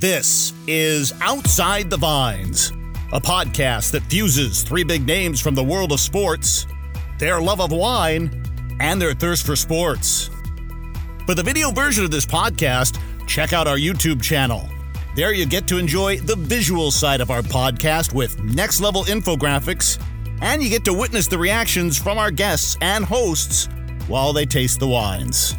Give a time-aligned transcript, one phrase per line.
[0.00, 2.70] This is Outside the Vines,
[3.12, 6.68] a podcast that fuses three big names from the world of sports,
[7.18, 8.44] their love of wine,
[8.78, 10.30] and their thirst for sports.
[11.26, 14.68] For the video version of this podcast, check out our YouTube channel.
[15.16, 20.00] There you get to enjoy the visual side of our podcast with next level infographics,
[20.40, 23.68] and you get to witness the reactions from our guests and hosts
[24.06, 25.56] while they taste the wines.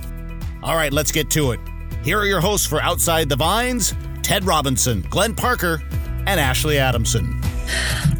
[0.63, 1.59] All right, let's get to it.
[2.05, 3.93] Here are your hosts for Outside the Vines
[4.29, 5.81] Ted Robinson, Glenn Parker,
[6.27, 7.41] and Ashley Adamson.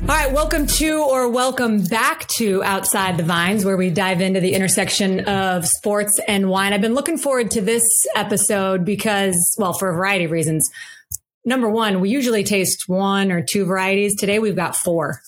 [0.02, 4.40] All right, welcome to or welcome back to Outside the Vines, where we dive into
[4.40, 6.74] the intersection of sports and wine.
[6.74, 7.84] I've been looking forward to this
[8.16, 10.68] episode because, well, for a variety of reasons.
[11.46, 14.16] Number one, we usually taste one or two varieties.
[14.16, 15.22] Today we've got four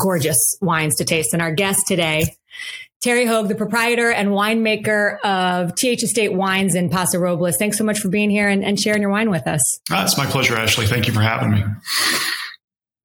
[0.00, 1.32] gorgeous wines to taste.
[1.32, 2.36] And our guest today
[3.04, 7.58] Terry Hoag, the proprietor and winemaker of TH Estate Wines in Paso Robles.
[7.58, 9.60] Thanks so much for being here and, and sharing your wine with us.
[9.92, 10.86] Uh, it's my pleasure, Ashley.
[10.86, 11.62] Thank you for having me.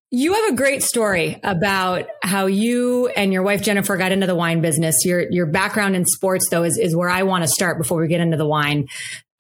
[0.10, 4.36] You have a great story about how you and your wife Jennifer got into the
[4.36, 4.96] wine business.
[5.04, 8.08] Your your background in sports, though, is, is where I want to start before we
[8.08, 8.88] get into the wine.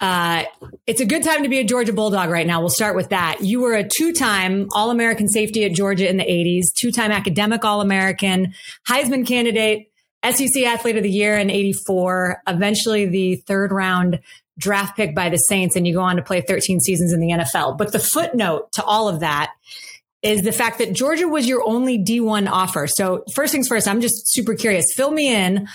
[0.02, 0.44] Uh,
[0.86, 2.59] it's a good time to be a Georgia Bulldog right now.
[2.59, 3.38] We'll start with that.
[3.41, 7.12] You were a two time All American safety at Georgia in the 80s, two time
[7.12, 8.53] academic All American,
[8.88, 9.89] Heisman candidate,
[10.23, 14.20] SEC Athlete of the Year in 84, eventually the third round
[14.58, 17.30] draft pick by the Saints, and you go on to play 13 seasons in the
[17.30, 17.78] NFL.
[17.78, 19.52] But the footnote to all of that
[20.22, 22.88] is the fact that Georgia was your only D1 offer.
[22.88, 24.86] So, first things first, I'm just super curious.
[24.95, 25.67] Fill me in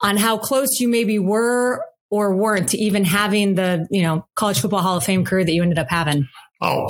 [0.00, 4.60] on how close you maybe were or weren't to even having the, you know, college
[4.60, 6.28] football Hall of Fame career that you ended up having.
[6.60, 6.88] Oh,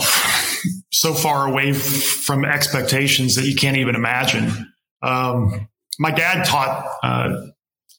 [0.92, 4.72] so far away from expectations that you can't even imagine.
[5.02, 5.68] Um,
[6.00, 7.48] my dad taught, uh,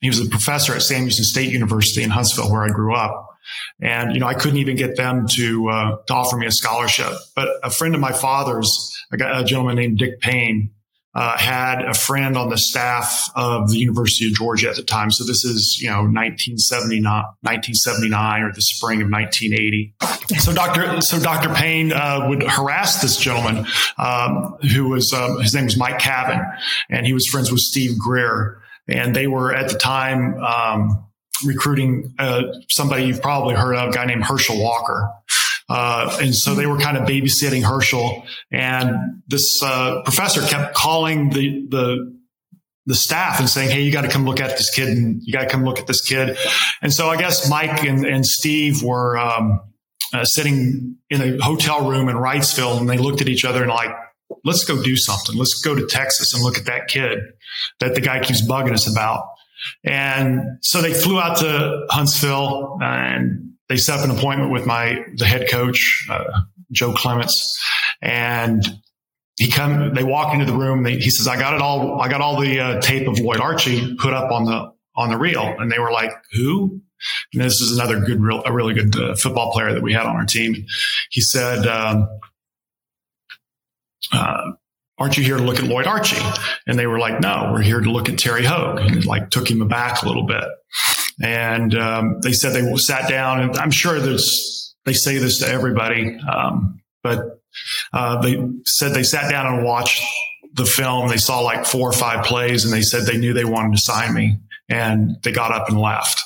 [0.02, 3.27] he was a professor at Sam Houston State University in Huntsville, where I grew up.
[3.80, 7.13] And, you know, I couldn't even get them to, uh, to offer me a scholarship.
[7.35, 10.72] But a friend of my father's, a, a gentleman named Dick Payne,
[11.13, 15.11] uh, had a friend on the staff of the University of Georgia at the time.
[15.11, 17.03] So this is, you know, 1979,
[17.41, 19.94] 1979 or the spring of 1980.
[20.39, 21.01] So Dr.
[21.01, 21.53] So Dr.
[21.53, 23.66] Payne uh, would harass this gentleman
[23.97, 26.41] um, who was um, his name was Mike Cavan,
[26.89, 30.41] and he was friends with Steve Greer, and they were at the time.
[30.41, 31.05] Um,
[31.44, 35.09] recruiting uh, somebody you've probably heard of, a guy named Herschel Walker.
[35.71, 41.29] Uh, and so they were kind of babysitting Herschel, and this uh, professor kept calling
[41.29, 42.19] the the
[42.85, 45.31] the staff and saying, "Hey, you got to come look at this kid, and you
[45.31, 46.37] got to come look at this kid."
[46.81, 49.61] And so I guess Mike and, and Steve were um,
[50.13, 53.69] uh, sitting in a hotel room in Wrightsville, and they looked at each other and
[53.69, 53.95] like,
[54.43, 55.38] "Let's go do something.
[55.38, 57.19] Let's go to Texas and look at that kid
[57.79, 59.23] that the guy keeps bugging us about."
[59.85, 65.05] And so they flew out to Huntsville and they set up an appointment with my
[65.15, 66.41] the head coach uh,
[66.73, 67.57] Joe Clements,
[68.01, 68.61] and
[69.37, 69.93] he come.
[69.93, 70.83] They walk into the room.
[70.83, 72.01] They, he says, "I got it all.
[72.01, 75.17] I got all the uh, tape of Lloyd Archie put up on the on the
[75.17, 76.81] reel." And they were like, "Who?"
[77.33, 80.05] And this is another good, real, a really good uh, football player that we had
[80.05, 80.65] on our team.
[81.09, 81.65] He said.
[81.65, 82.09] Um,
[84.11, 84.51] uh,
[84.97, 86.21] aren't you here to look at Lloyd Archie?
[86.67, 88.79] And they were like, no, we're here to look at Terry Hoag.
[88.79, 90.43] And like took him aback a little bit.
[91.21, 95.47] And um, they said they sat down, and I'm sure there's they say this to
[95.47, 97.41] everybody, um, but
[97.93, 100.03] uh, they said they sat down and watched
[100.53, 101.07] the film.
[101.09, 103.81] They saw like four or five plays, and they said they knew they wanted to
[103.81, 104.37] sign me,
[104.69, 106.23] and they got up and left.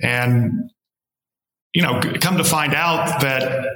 [0.00, 0.70] And
[1.74, 3.66] you know, come to find out that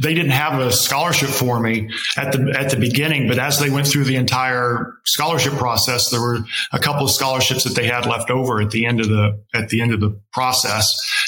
[0.00, 3.70] they didn't have a scholarship for me at the at the beginning, but as they
[3.70, 6.38] went through the entire scholarship process, there were
[6.72, 9.68] a couple of scholarships that they had left over at the end of the at
[9.68, 10.86] the end of the process.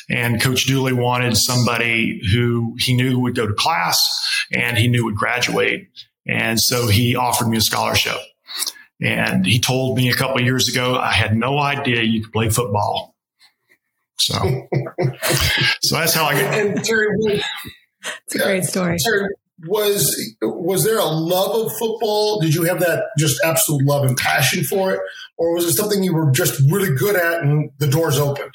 [0.09, 3.99] And Coach Dooley wanted somebody who he knew would go to class
[4.53, 5.89] and he knew would graduate,
[6.27, 8.17] and so he offered me a scholarship.
[9.03, 12.49] And he told me a couple years ago, I had no idea you could play
[12.51, 13.17] football.
[14.19, 14.35] So,
[15.83, 16.55] so that's how I got.
[16.55, 17.09] And Terry,
[18.27, 18.99] it's a great story.
[19.67, 22.41] was was there a love of football?
[22.41, 25.01] Did you have that just absolute love and passion for it,
[25.37, 28.53] or was it something you were just really good at and the doors opened?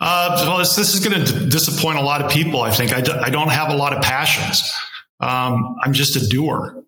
[0.00, 2.62] Uh, well, this, this is going to d- disappoint a lot of people.
[2.62, 4.72] I think I d- I don't have a lot of passions.
[5.20, 6.82] Um, I'm just a doer.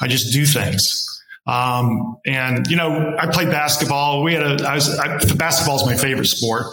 [0.00, 1.06] I just do things.
[1.46, 4.22] Um, and you know, I played basketball.
[4.22, 6.66] We had a, I was, I, basketball is my favorite sport.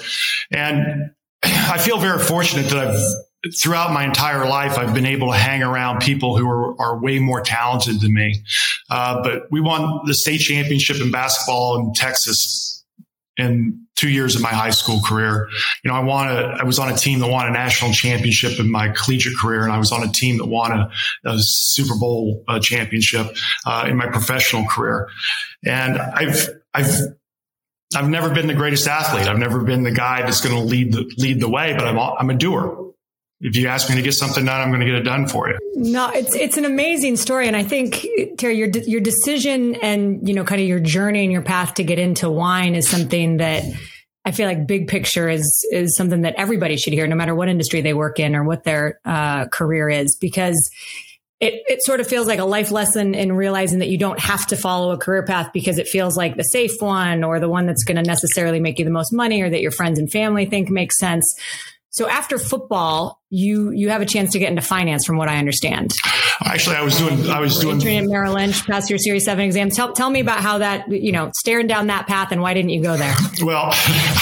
[0.51, 1.11] And
[1.44, 3.00] I feel very fortunate that I've
[3.61, 7.19] throughout my entire life, I've been able to hang around people who are, are way
[7.19, 8.43] more talented than me.
[8.89, 12.83] Uh, but we won the state championship in basketball in Texas
[13.37, 15.47] in two years of my high school career.
[15.83, 18.59] You know, I won a, I was on a team that won a national championship
[18.59, 20.91] in my collegiate career, and I was on a team that won a,
[21.25, 23.27] a Super Bowl uh, championship
[23.65, 25.07] uh, in my professional career.
[25.63, 26.95] And I've, I've,
[27.95, 29.27] I've never been the greatest athlete.
[29.27, 31.97] I've never been the guy that's going to lead the lead the way, but I'm
[31.97, 32.86] I'm a doer
[33.39, 35.49] if you ask me to get something done, I'm going to get it done for
[35.49, 35.57] you.
[35.75, 38.05] No, it's it's an amazing story, and I think
[38.37, 41.83] Terry, your your decision and you know, kind of your journey and your path to
[41.83, 43.63] get into wine is something that
[44.25, 47.47] I feel like big picture is is something that everybody should hear, no matter what
[47.47, 50.69] industry they work in or what their uh, career is, because
[51.39, 54.47] it, it sort of feels like a life lesson in realizing that you don't have
[54.47, 57.67] to follow a career path because it feels like the safe one or the one
[57.67, 60.47] that's going to necessarily make you the most money or that your friends and family
[60.47, 61.23] think makes sense.
[61.91, 65.38] So after football, you you have a chance to get into finance, from what I
[65.38, 65.94] understand.
[66.44, 69.69] Actually, I was doing I was doing at Merrill Lynch, passed your Series Seven exam.
[69.69, 72.69] Tell tell me about how that you know staring down that path and why didn't
[72.69, 73.13] you go there?
[73.41, 73.69] Well,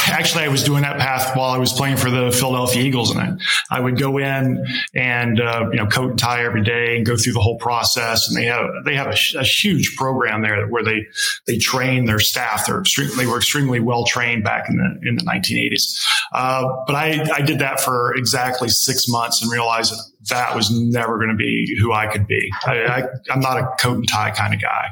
[0.08, 3.20] actually, I was doing that path while I was playing for the Philadelphia Eagles, and
[3.20, 7.06] I, I would go in and uh, you know coat and tie every day and
[7.06, 8.28] go through the whole process.
[8.28, 11.06] And they have they have a, a huge program there where they
[11.46, 12.66] they train their staff.
[12.66, 16.02] They're extremely, they were extremely well trained back in the in the 1980s.
[16.32, 20.56] Uh, but I I did that for exactly six six months and realized that that
[20.56, 22.50] was never going to be who I could be.
[22.66, 24.88] I, am not a coat and tie kind of guy.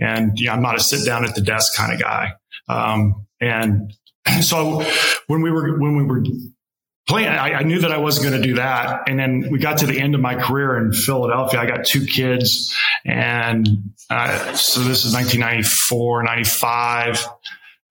[0.00, 2.32] And you know, I'm not a sit down at the desk kind of guy.
[2.68, 3.92] Um, and
[4.42, 4.84] so
[5.26, 6.22] when we were, when we were
[7.06, 9.02] playing, I, I knew that I wasn't going to do that.
[9.08, 11.60] And then we got to the end of my career in Philadelphia.
[11.60, 12.74] I got two kids.
[13.04, 13.68] And
[14.10, 17.26] uh, so this is 1994, 95.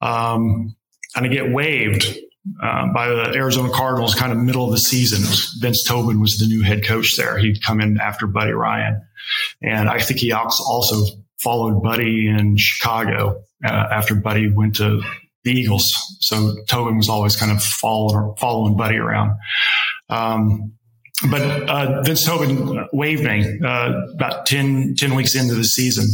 [0.02, 0.76] Um,
[1.16, 2.18] and I get waived
[2.62, 5.22] uh, by the Arizona Cardinals, kind of middle of the season.
[5.60, 7.38] Vince Tobin was the new head coach there.
[7.38, 9.02] He'd come in after Buddy Ryan,
[9.62, 11.06] and I think he also
[11.42, 15.02] followed Buddy in Chicago uh, after Buddy went to
[15.44, 15.94] the Eagles.
[16.20, 19.38] So Tobin was always kind of following following Buddy around.
[20.10, 20.74] Um,
[21.30, 26.06] but uh, Vince Tobin waived me uh, about 10, 10, weeks into the season.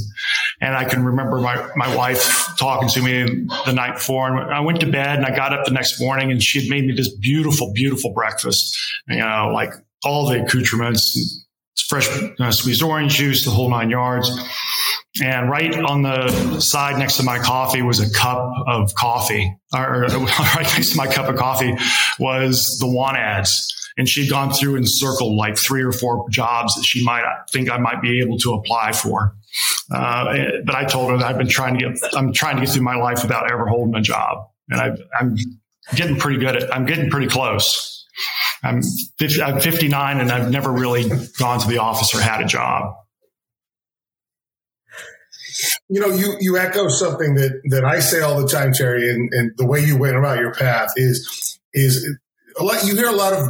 [0.61, 4.27] And I can remember my, my wife talking to me the night before.
[4.27, 6.69] And I went to bed and I got up the next morning and she had
[6.69, 9.73] made me this beautiful, beautiful breakfast, you know, like
[10.03, 11.45] all the accoutrements,
[11.87, 12.07] fresh
[12.39, 14.29] uh, squeezed orange juice, the whole nine yards.
[15.23, 20.01] And right on the side next to my coffee was a cup of coffee, or
[20.01, 21.73] right next to my cup of coffee
[22.19, 26.73] was the want ads and she'd gone through and circled like three or four jobs
[26.75, 29.35] that she might think I might be able to apply for.
[29.91, 30.35] Uh,
[30.65, 32.83] but I told her that I've been trying to get, I'm trying to get through
[32.83, 34.47] my life without ever holding a job.
[34.69, 35.35] And I, am
[35.95, 38.05] getting pretty good at, I'm getting pretty close.
[38.63, 38.81] I'm,
[39.17, 42.93] 50, I'm 59 and I've never really gone to the office or had a job.
[45.89, 49.29] You know, you, you echo something that, that I say all the time, Terry, and,
[49.33, 52.17] and the way you went about your path is, is
[52.85, 53.49] you hear a lot of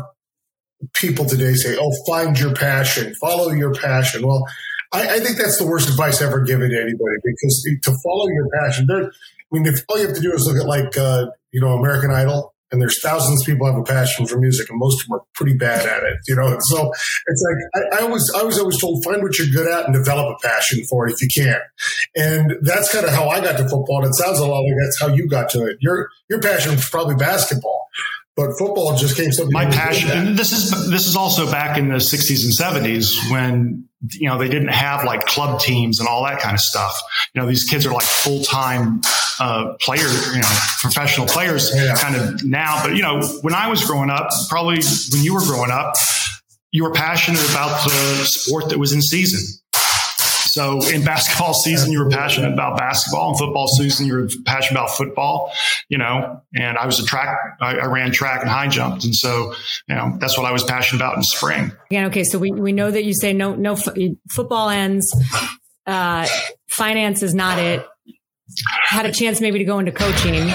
[0.94, 4.46] people today say, "Oh, find your passion, follow your passion." Well,
[4.92, 8.48] I, I think that's the worst advice ever given to anybody because to follow your
[8.62, 9.06] passion, there.
[9.06, 9.12] I
[9.52, 12.12] mean, if all you have to do is look at like uh, you know American
[12.12, 15.18] Idol, and there's thousands of people have a passion for music, and most of them
[15.18, 16.18] are pretty bad at it.
[16.28, 16.92] You know, so
[17.28, 19.94] it's like I, I was I was always told find what you're good at and
[19.94, 21.60] develop a passion for it if you can,
[22.16, 24.02] and that's kind of how I got to football.
[24.04, 25.78] And it sounds a lot like that's how you got to it.
[25.82, 27.90] Your your passion was probably basketball
[28.40, 29.52] but football just came something.
[29.52, 30.10] My passion.
[30.12, 34.38] And this is this is also back in the '60s and '70s when you know
[34.38, 36.98] they didn't have like club teams and all that kind of stuff.
[37.34, 39.02] You know, these kids are like full time
[39.42, 41.96] uh, players, you know, professional players, yeah.
[41.96, 42.82] kind of now.
[42.82, 44.80] But you know, when I was growing up, probably
[45.12, 45.96] when you were growing up,
[46.72, 49.42] you were passionate about the sport that was in season.
[50.52, 53.32] So in basketball season, you were passionate about basketball.
[53.32, 55.52] In football season, you were passionate about football,
[55.90, 59.04] you know, and I was a track, I, I ran track and high jumped.
[59.06, 59.54] And so,
[59.88, 61.72] you know, that's what I was passionate about in spring.
[61.92, 62.24] Again, okay.
[62.24, 63.78] So we, we know that you say no, no
[64.30, 65.16] football ends,
[65.86, 66.28] uh,
[66.68, 67.86] finance is not it.
[68.88, 70.52] Had a chance maybe to go into coaching.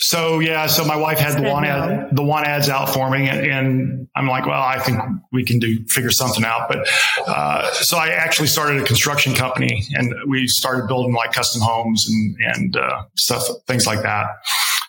[0.00, 3.28] So yeah, so my wife had the one ad, the one ads out for me,
[3.28, 4.98] and, and, I'm like, well, I think
[5.32, 6.68] we can do figure something out.
[6.68, 6.88] But
[7.26, 12.08] uh, so I actually started a construction company, and we started building like custom homes
[12.08, 14.26] and and uh, stuff, things like that.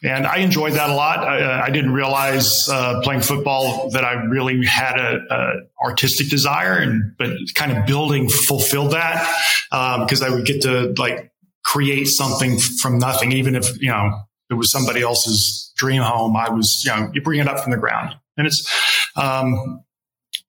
[0.01, 1.20] And I enjoyed that a lot.
[1.20, 5.54] I, I didn't realize uh, playing football that I really had a, a,
[5.86, 9.28] artistic desire, and but kind of building fulfilled that
[9.70, 11.32] because um, I would get to like
[11.71, 14.11] create something from nothing, even if you know
[14.49, 16.35] it was somebody else's dream home.
[16.35, 18.67] I was, you know, you bring it up from the ground and it's,
[19.15, 19.83] um,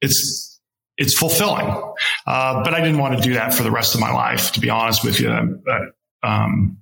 [0.00, 0.60] it's,
[0.96, 1.66] it's fulfilling.
[2.26, 4.60] Uh, but I didn't want to do that for the rest of my life, to
[4.60, 5.62] be honest with you.
[5.64, 6.78] But, um,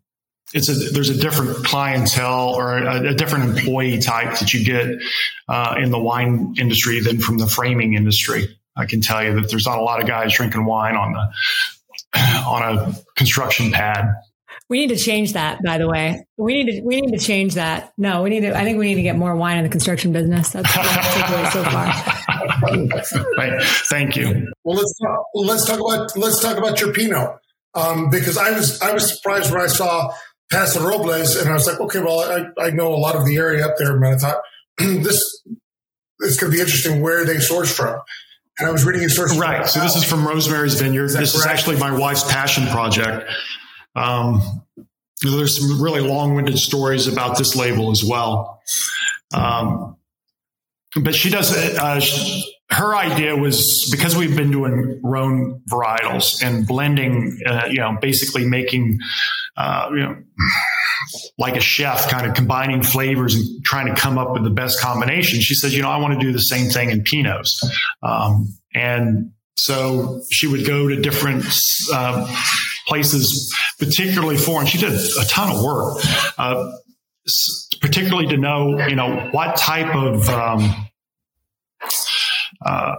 [0.54, 4.98] it's a there's a different clientele or a, a different employee type that you get
[5.46, 8.58] uh, in the wine industry than from the framing industry.
[8.74, 12.18] I can tell you that there's not a lot of guys drinking wine on the
[12.46, 14.14] on a construction pad.
[14.68, 16.26] We need to change that, by the way.
[16.36, 17.92] We need to we need to change that.
[17.96, 18.56] No, we need to.
[18.56, 20.50] I think we need to get more wine in the construction business.
[20.50, 21.92] That's the takeaway so far.
[23.88, 24.52] Thank you.
[24.64, 27.30] Well, let's talk, let's talk about let's talk about your Pinot
[27.74, 30.12] um, because I was I was surprised when I saw
[30.50, 33.36] Paso Robles and I was like, okay, well, I, I know a lot of the
[33.36, 34.40] area up there, but I thought
[34.78, 35.22] this
[36.20, 38.00] it's going to be interesting where they source from.
[38.58, 39.36] And I was reading your source.
[39.36, 39.66] Right.
[39.68, 41.04] So this is from Rosemary's Vineyard.
[41.04, 41.46] Is this correct?
[41.46, 43.30] is actually my wife's passion project.
[43.98, 44.62] Um,
[45.22, 48.60] there's some really long-winded stories about this label as well.
[49.34, 49.96] Um,
[51.02, 51.52] but she does.
[51.52, 57.78] Uh, she, her idea was because we've been doing Rhone varietals and blending, uh, you
[57.78, 58.98] know, basically making,
[59.56, 60.16] uh, you know,
[61.38, 64.80] like a chef, kind of combining flavors and trying to come up with the best
[64.80, 65.40] combination.
[65.40, 67.64] She says, you know, I want to do the same thing in Pinots.
[68.02, 71.44] Um, and so she would go to different
[71.92, 72.26] uh,
[72.88, 76.02] places, particularly for, and she did a ton of work,
[76.38, 76.72] uh,
[77.80, 80.88] particularly to know, you know, what type of, um,
[82.64, 82.96] uh,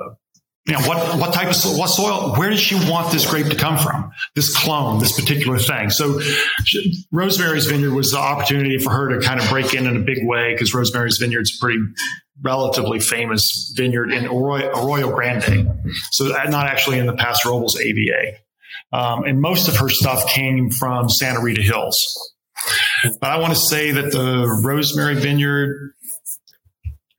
[0.66, 3.56] you know, what, what type of what soil, where does she want this grape to
[3.56, 4.12] come from?
[4.36, 5.90] This clone, this particular thing.
[5.90, 6.20] So
[6.64, 10.02] she, Rosemary's Vineyard was the opportunity for her to kind of break in in a
[10.02, 11.80] big way because Rosemary's Vineyard's pretty
[12.42, 15.70] relatively famous vineyard in Arroyo, Arroyo Grande.
[16.12, 18.38] So not actually in the Paso Robles AVA.
[18.92, 21.96] Um, and most of her stuff came from Santa Rita Hills.
[23.22, 25.94] But I want to say that the Rosemary Vineyard,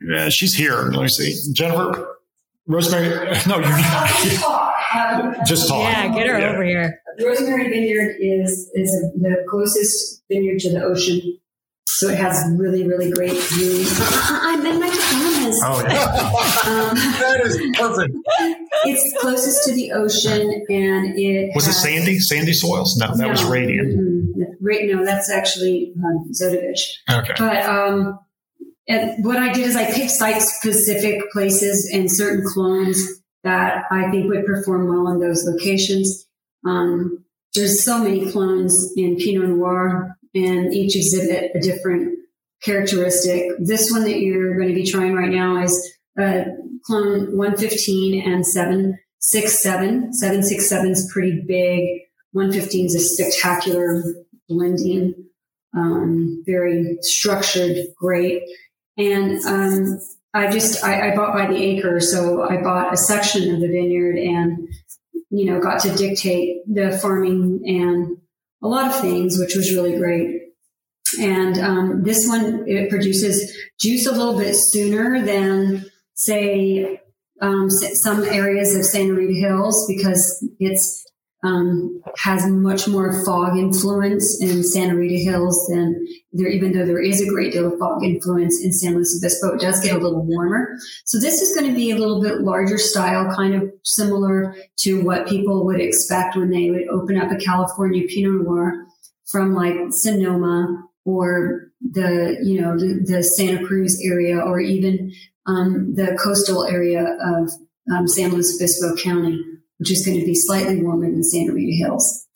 [0.01, 0.77] yeah, she's here.
[0.77, 1.53] Let me see.
[1.53, 2.19] Jennifer,
[2.67, 3.09] Rosemary,
[3.47, 3.65] no, you
[5.47, 5.93] just talk.
[5.93, 6.51] Yeah, get her yeah.
[6.51, 7.01] over here.
[7.25, 11.39] Rosemary Vineyard is is a, the closest vineyard to the ocean,
[11.99, 13.87] so it has really really great view.
[14.31, 15.61] I'm in my pajamas.
[15.65, 16.05] Oh yeah,
[16.71, 18.17] um, that is perfect.
[18.85, 22.97] It's closest to the ocean, and it was has, it sandy sandy soils.
[22.97, 23.99] No, that no, was radiant.
[23.99, 24.87] Mm-hmm.
[24.91, 26.81] No, that's actually um, Zotovich.
[27.11, 28.19] Okay, but um
[28.91, 33.01] and what I did is I picked site specific places and certain clones
[33.45, 36.27] that I think would perform well in those locations.
[36.67, 42.19] Um, there's so many clones in Pinot Noir, and each exhibit a different
[42.63, 43.51] characteristic.
[43.59, 46.45] This one that you're going to be trying right now is uh,
[46.85, 50.13] clone 115 and 767.
[50.15, 52.03] 767 is pretty big.
[52.33, 54.03] 115 is a spectacular
[54.49, 55.15] blending,
[55.77, 58.43] um, very structured, great.
[58.97, 60.01] And um,
[60.35, 63.69] I just I, I, bought by the acre, so I bought a section of the
[63.69, 64.69] vineyard and
[65.31, 68.17] you know got to dictate the farming and
[68.63, 70.41] a lot of things, which was really great.
[71.19, 77.01] And um, this one it produces juice a little bit sooner than say
[77.41, 81.05] um, some areas of Santa Rita Hills because it's
[81.43, 87.01] um, has much more fog influence in Santa Rita Hills than there, even though there
[87.01, 89.99] is a great deal of fog influence in San Luis Obispo, it does get a
[89.99, 90.77] little warmer.
[91.07, 95.03] So this is going to be a little bit larger style, kind of similar to
[95.03, 98.87] what people would expect when they would open up a California Pinot Noir
[99.27, 105.11] from like Sonoma or the, you know, the, the Santa Cruz area or even
[105.47, 107.51] um, the coastal area of
[107.91, 109.43] um, San Luis Obispo County
[109.81, 112.27] which is going to be slightly warmer than Santa Rita Hills.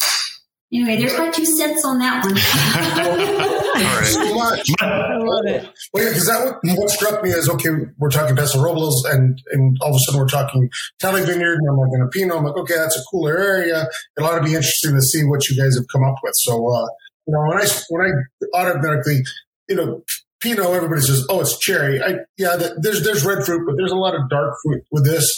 [0.73, 2.35] Anyway, there's my two cents on that one.
[4.05, 4.69] so much.
[4.81, 5.69] I love it.
[5.93, 7.69] Well, yeah, because that what, what struck me is okay.
[7.99, 11.69] We're talking Paso Robles, and and all of a sudden we're talking Talley Vineyard, and
[11.71, 12.37] I'm like in a Pinot.
[12.37, 13.87] I'm like, okay, that's a cooler area.
[14.17, 16.33] It'll ought to be interesting to see what you guys have come up with.
[16.39, 16.89] So, uh,
[17.27, 19.23] you know, when I when I automatically,
[19.69, 20.03] you know,
[20.41, 22.03] Pinot, everybody says, oh, it's cherry.
[22.03, 25.29] I yeah, there's there's red fruit, but there's a lot of dark fruit with this,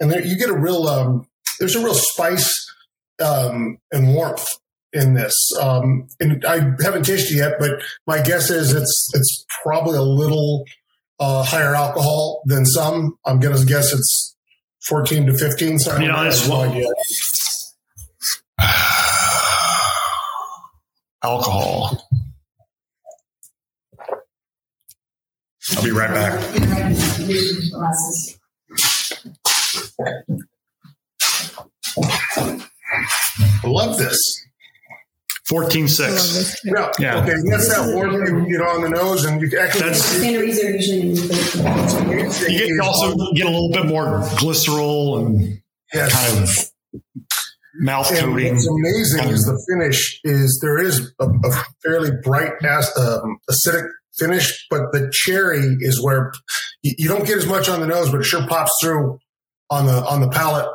[0.00, 1.26] and there, you get a real um,
[1.58, 2.52] there's a real spice
[3.24, 4.46] um, and warmth
[4.92, 5.34] in this.
[5.60, 10.64] Um, and I haven't tasted yet, but my guess is it's it's probably a little
[11.18, 13.18] uh, higher alcohol than some.
[13.24, 14.36] I'm going to guess it's
[14.88, 15.78] 14 to 15.
[15.78, 16.86] So you know, that's no idea.
[21.22, 22.08] alcohol.
[25.76, 26.40] I'll be right back.
[32.36, 34.46] I love this.
[35.48, 36.60] 14 6.
[36.64, 36.90] Yeah.
[36.98, 37.22] yeah.
[37.22, 37.34] Okay.
[37.48, 39.90] That's that warm you get on the nose and you actually.
[39.90, 40.20] That's,
[42.48, 45.62] you get also get a little bit more glycerol and
[45.94, 46.12] yes.
[46.12, 46.72] kind of
[47.78, 48.54] mouth coating.
[48.54, 53.88] What's amazing is the finish is there is a, a fairly bright um, acidic
[54.18, 56.32] finish, but the cherry is where
[56.82, 59.20] you, you, don't get as much on the nose, but it sure pops through
[59.70, 60.68] on the on the palate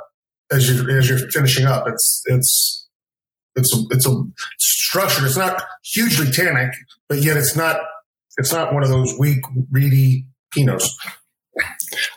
[0.52, 1.88] as you as you're finishing up.
[1.88, 2.88] It's it's
[3.56, 4.24] it's a, it's a
[4.60, 5.26] structure.
[5.26, 6.72] It's not hugely tannic,
[7.10, 7.82] but yet it's not
[8.38, 9.40] it's not one of those weak,
[9.72, 10.88] reedy pinots.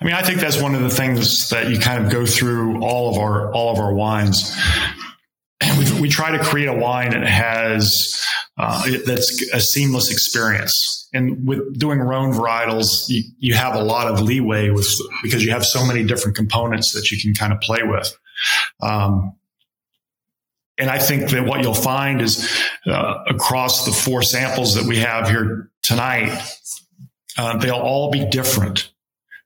[0.00, 2.82] I mean, I think that's one of the things that you kind of go through
[2.82, 4.56] all of our all of our wines.
[5.78, 8.22] We, we try to create a wine that has
[8.56, 11.08] uh, that's a seamless experience.
[11.12, 14.88] And with doing Rhone varietals, you, you have a lot of leeway with
[15.22, 18.16] because you have so many different components that you can kind of play with.
[18.80, 19.36] Um,
[20.78, 22.50] and I think that what you'll find is
[22.86, 26.36] uh, across the four samples that we have here tonight,
[27.38, 28.90] uh, they'll all be different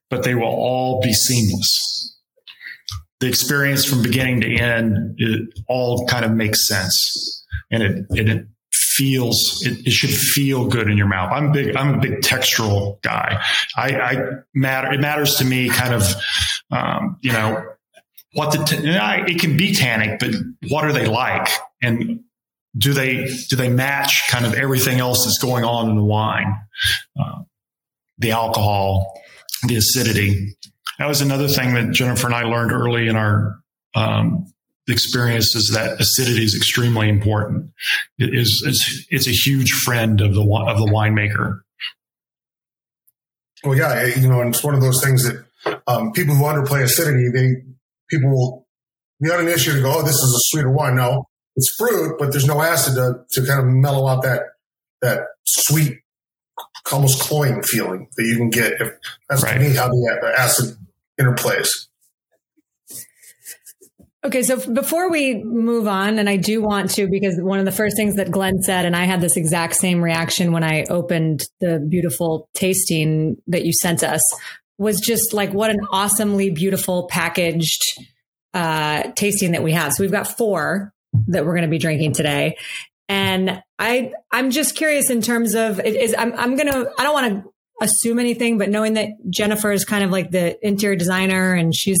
[0.09, 2.17] but they will all be seamless.
[3.19, 8.47] The experience from beginning to end, it all kind of makes sense and it, it
[8.71, 11.31] feels, it, it, should feel good in your mouth.
[11.31, 13.43] I'm big, I'm a big textural guy.
[13.75, 16.03] I, I matter, it matters to me kind of,
[16.71, 17.63] um, you know,
[18.33, 18.77] what the, t-
[19.31, 20.31] it can be tannic, but
[20.69, 21.49] what are they like?
[21.81, 22.21] And
[22.77, 26.55] do they, do they match kind of everything else that's going on in the wine?
[27.19, 27.39] Uh,
[28.19, 29.19] the alcohol,
[29.67, 30.55] the acidity.
[30.99, 33.59] That was another thing that Jennifer and I learned early in our
[33.95, 34.45] um,
[34.87, 37.71] experience is that acidity is extremely important.
[38.17, 41.61] It is it's, it's a huge friend of the of the winemaker.
[43.63, 46.83] Well, yeah, you know, and it's one of those things that um, people who underplay
[46.83, 47.63] acidity, they
[48.09, 48.67] people will
[49.19, 50.95] not an issue to go, oh, this is a sweeter wine.
[50.95, 51.25] No,
[51.55, 54.43] it's fruit, but there's no acid to, to kind of mellow out that
[55.01, 55.99] that sweet
[56.91, 58.73] almost cloying feeling that you can get.
[58.79, 58.91] If
[59.29, 59.53] that's right.
[59.53, 60.77] to me how uh, the acid
[61.19, 61.69] interplays.
[64.25, 67.71] Okay, so before we move on, and I do want to, because one of the
[67.71, 71.43] first things that Glenn said, and I had this exact same reaction when I opened
[71.61, 74.21] the beautiful tasting that you sent us,
[74.79, 77.81] was just like what an awesomely beautiful packaged
[78.53, 79.93] uh, tasting that we have.
[79.93, 80.93] So we've got four
[81.27, 82.57] that we're going to be drinking today.
[83.07, 87.13] And I, I'm just curious in terms of is I'm, I'm going to, I don't
[87.13, 91.53] want to assume anything, but knowing that Jennifer is kind of like the interior designer
[91.53, 91.97] and she's,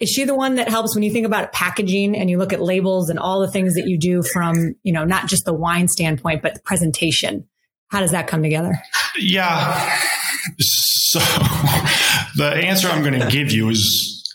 [0.00, 2.60] is she the one that helps when you think about packaging and you look at
[2.60, 5.88] labels and all the things that you do from, you know, not just the wine
[5.88, 7.46] standpoint, but the presentation?
[7.88, 8.80] How does that come together?
[9.18, 9.98] Yeah.
[11.10, 11.18] So
[12.36, 14.32] the answer I'm going to give you is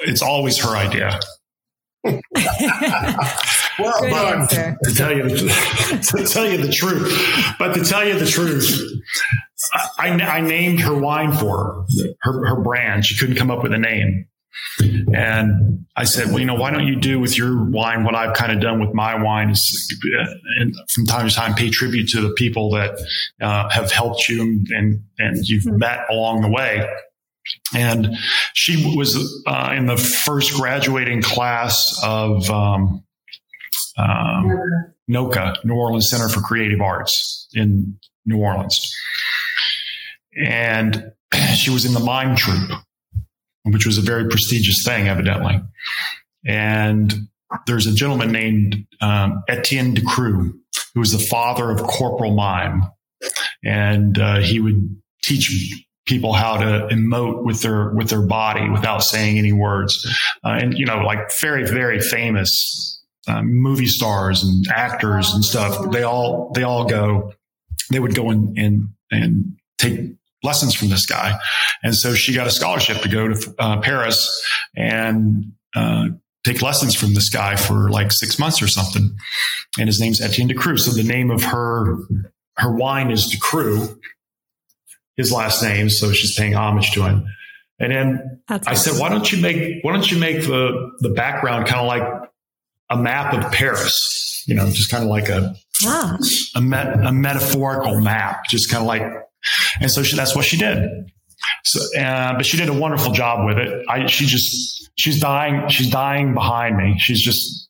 [0.00, 1.18] it's always her idea.
[2.04, 2.20] well,
[3.78, 8.78] but to tell you to tell you the truth, but to tell you the truth,
[9.98, 13.06] I, I named her wine for her, her, her brand.
[13.06, 14.28] She couldn't come up with a name.
[15.14, 18.34] And I said, well, you know, why don't you do with your wine what I've
[18.34, 19.94] kind of done with my wine is
[20.58, 22.98] and from time to time pay tribute to the people that
[23.40, 25.78] uh, have helped you and, and you've mm-hmm.
[25.78, 26.88] met along the way.
[27.74, 28.16] And
[28.54, 33.04] she was uh, in the first graduating class of um,
[33.96, 38.92] um, NOCCA, New Orleans Center for Creative Arts in New Orleans.
[40.36, 41.12] And
[41.54, 42.70] she was in the mime troupe,
[43.66, 45.60] which was a very prestigious thing, evidently.
[46.46, 47.12] And
[47.66, 50.52] there's a gentleman named um, Etienne Decroux,
[50.94, 52.82] who was the father of corporal mime.
[53.64, 59.02] And uh, he would teach people how to emote with their with their body without
[59.02, 60.06] saying any words
[60.44, 65.90] uh, and you know like very very famous uh, movie stars and actors and stuff
[65.90, 67.32] they all they all go
[67.90, 68.56] they would go and
[69.10, 70.15] and take
[70.46, 71.36] lessons from this guy
[71.82, 74.42] and so she got a scholarship to go to uh, paris
[74.74, 76.06] and uh,
[76.44, 79.14] take lessons from this guy for like six months or something
[79.78, 81.98] and his name's etienne decroux so the name of her
[82.56, 83.98] her wine is decroux
[85.16, 87.26] his last name, so she's paying homage to him.
[87.78, 88.94] And then That's I awesome.
[88.94, 92.30] said, why don't you make why don't you make the the background kind of like
[92.90, 94.44] a map of Paris?
[94.46, 95.54] You know, just kind of like a
[95.84, 96.16] ah.
[96.54, 99.02] a, met, a metaphorical map, just kind of like.
[99.80, 100.88] And so she, that's what she did.
[101.64, 103.84] So, uh, but she did a wonderful job with it.
[103.88, 105.68] I, she just, she's dying.
[105.68, 106.96] She's dying behind me.
[106.98, 107.68] She's just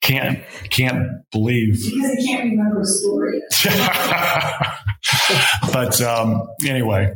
[0.00, 1.78] can't, can't believe.
[1.84, 3.40] Because I can't remember the story.
[5.72, 7.12] but um, anyway.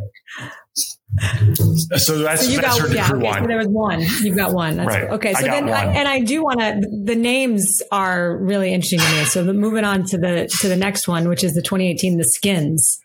[1.97, 4.01] So that's, so you that's got, yeah, okay, so there was one.
[4.23, 4.77] You've got one.
[4.77, 5.11] That's right.
[5.11, 5.33] Okay.
[5.35, 9.25] So then, I, and I do want to, the names are really interesting to me.
[9.25, 12.25] So the, moving on to the, to the next one, which is the 2018, the
[12.25, 12.99] skins,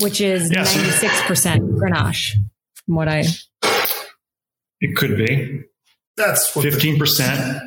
[0.00, 2.32] which is yeah, 96% Grenache
[2.84, 3.24] from what I.
[4.80, 5.62] It could be.
[6.16, 7.62] That's fifteen percent.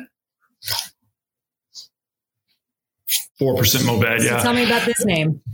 [3.38, 4.22] Four percent Mourvedre.
[4.22, 4.38] Yeah.
[4.38, 5.40] So tell me about this name.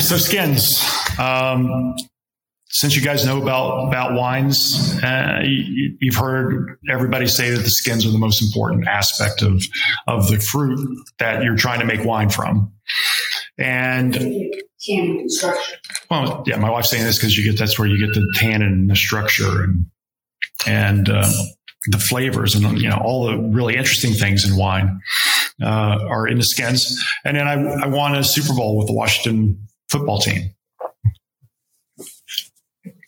[0.00, 0.80] So skins.
[1.18, 1.94] Um,
[2.72, 7.70] since you guys know about about wines, uh, you, have heard everybody say that the
[7.70, 9.62] skins are the most important aspect of
[10.06, 12.72] of the fruit that you're trying to make wine from.
[13.58, 14.14] And
[16.10, 18.72] well, yeah, my wife's saying this because you get that's where you get the tannin
[18.72, 19.86] and the structure and
[20.66, 21.30] and uh,
[21.88, 25.00] the flavors and you know all the really interesting things in wine
[25.62, 26.98] uh, are in the skins.
[27.24, 30.54] And then I, I won a Super Bowl with the Washington football team.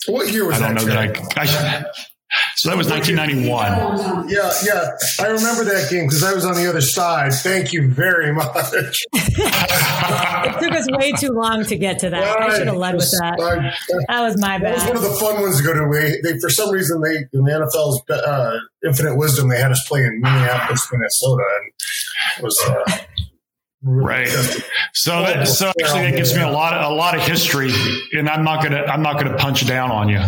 [0.07, 0.71] What year was that?
[0.71, 1.15] I don't that?
[1.15, 1.85] know that I, I,
[2.55, 4.29] So that was 1991.
[4.29, 4.91] Yeah, yeah.
[5.19, 7.33] I remember that game because I was on the other side.
[7.33, 8.55] Thank you very much.
[9.13, 12.37] it took us way too long to get to that.
[12.37, 12.49] Right.
[12.51, 13.39] I should have led with that.
[13.39, 13.73] I,
[14.13, 14.79] that was my bad.
[14.79, 15.87] That was one of the fun ones to go to.
[15.87, 19.83] We, they, for some reason, they in the NFL's uh, infinite wisdom, they had us
[19.87, 21.71] play in Minneapolis, Minnesota, and
[22.37, 22.63] it was.
[22.67, 22.97] Uh,
[23.87, 24.27] Right.
[24.95, 27.71] So that, so actually that gives me a lot of, a lot of history
[28.13, 30.23] and I'm not going to, I'm not going to punch down on you.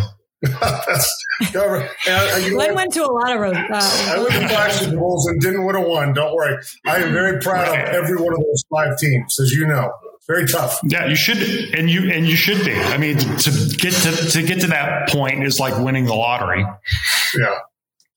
[1.52, 3.58] Glenn went to a lot of roads.
[3.58, 6.13] Uh, I went to five Super Bowls and didn't win a one.
[6.13, 6.58] Don't worry.
[6.86, 9.91] I am very proud of every one of those five teams, as you know.
[10.28, 10.80] Very tough.
[10.84, 11.38] Yeah, you should,
[11.73, 12.73] and you and you should be.
[12.76, 16.65] I mean, to get to to get to that point is like winning the lottery.
[17.38, 17.56] Yeah,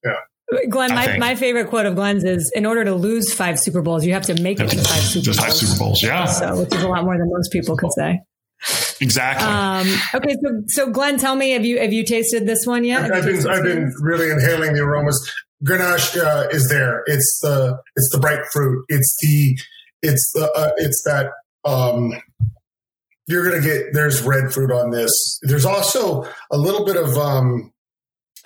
[0.05, 0.67] yeah.
[0.69, 4.05] Glenn, my, my favorite quote of Glenn's is in order to lose five Super Bowls,
[4.05, 5.39] you have to make it to five Super Bowls.
[5.39, 6.25] Five Super Bowls, yeah.
[6.25, 8.21] So, which is a lot more than most people could say.
[9.01, 9.47] Exactly.
[9.47, 13.11] Um, okay, so so Glenn, tell me, have you have you tasted this one yet?
[13.13, 15.19] I've been I've been really inhaling the aromas.
[15.65, 17.03] Grenache uh, is there.
[17.07, 18.85] It's the it's the bright fruit.
[18.89, 19.59] It's the
[20.03, 21.31] it's the uh, it's that
[21.65, 22.13] um,
[23.27, 23.93] you're gonna get.
[23.93, 25.39] There's red fruit on this.
[25.43, 27.73] There's also a little bit of um,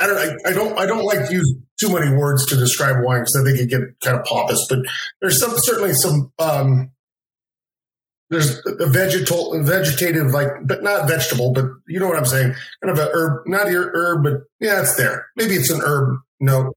[0.01, 3.03] I don't I, I don't I don't like to use too many words to describe
[3.03, 4.65] wine because I think it get kind of pompous.
[4.69, 4.81] But
[5.21, 6.91] there's some certainly some um,
[8.31, 12.55] there's a vegetal vegetative like but not vegetable but you know what i'm saying.
[12.83, 15.27] Kind of a herb not your herb but yeah it's there.
[15.37, 16.75] Maybe it's an herb note.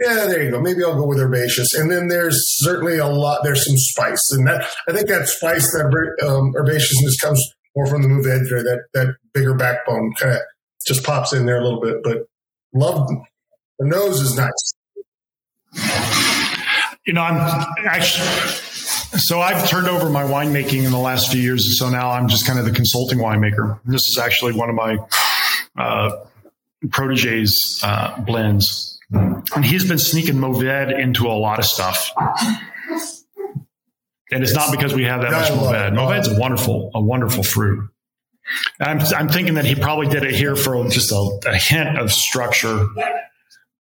[0.00, 0.60] Yeah there you go.
[0.60, 1.74] Maybe i'll go with herbaceous.
[1.74, 4.30] And then there's certainly a lot there's some spice.
[4.32, 5.86] And that i think that spice that
[6.26, 7.42] um, herbaceousness comes
[7.74, 10.40] more from the Mourvedre that that bigger backbone kind of
[10.86, 12.18] just pops in there a little bit but
[12.74, 13.08] love
[13.78, 14.74] the nose is nice.
[17.06, 18.28] You know i'm actually
[19.16, 21.78] so I've turned over my winemaking in the last few years.
[21.78, 23.78] So now I'm just kind of the consulting winemaker.
[23.84, 24.98] This is actually one of my
[25.76, 26.10] uh,
[26.90, 28.98] proteges uh, blends.
[29.10, 32.10] And he's been sneaking Mourvedre into a lot of stuff.
[34.30, 35.92] And it's not because we have that much Mourvedre.
[35.92, 37.88] Mourvedre's a wonderful, a wonderful fruit.
[38.80, 42.12] I'm, I'm thinking that he probably did it here for just a, a hint of
[42.12, 42.86] structure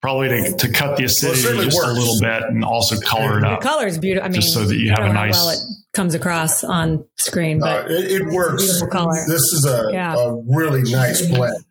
[0.02, 1.88] probably to, to cut the acidity well, just works.
[1.88, 3.60] a little bit and also color it up.
[3.60, 4.26] The color is beautiful.
[4.26, 5.34] I mean, just so that you have a nice.
[5.34, 5.58] well, it
[5.94, 8.64] comes across on screen, but uh, it, it works.
[8.64, 9.14] Beautiful color.
[9.26, 10.14] This is a, yeah.
[10.16, 11.64] a really nice blend.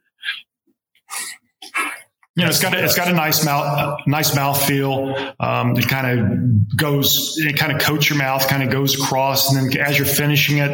[2.37, 5.13] You know, it's got a, it's got a nice mouth, nice mouth feel.
[5.41, 9.53] Um, it kind of goes, it kind of coats your mouth, kind of goes across,
[9.53, 10.71] and then as you're finishing it,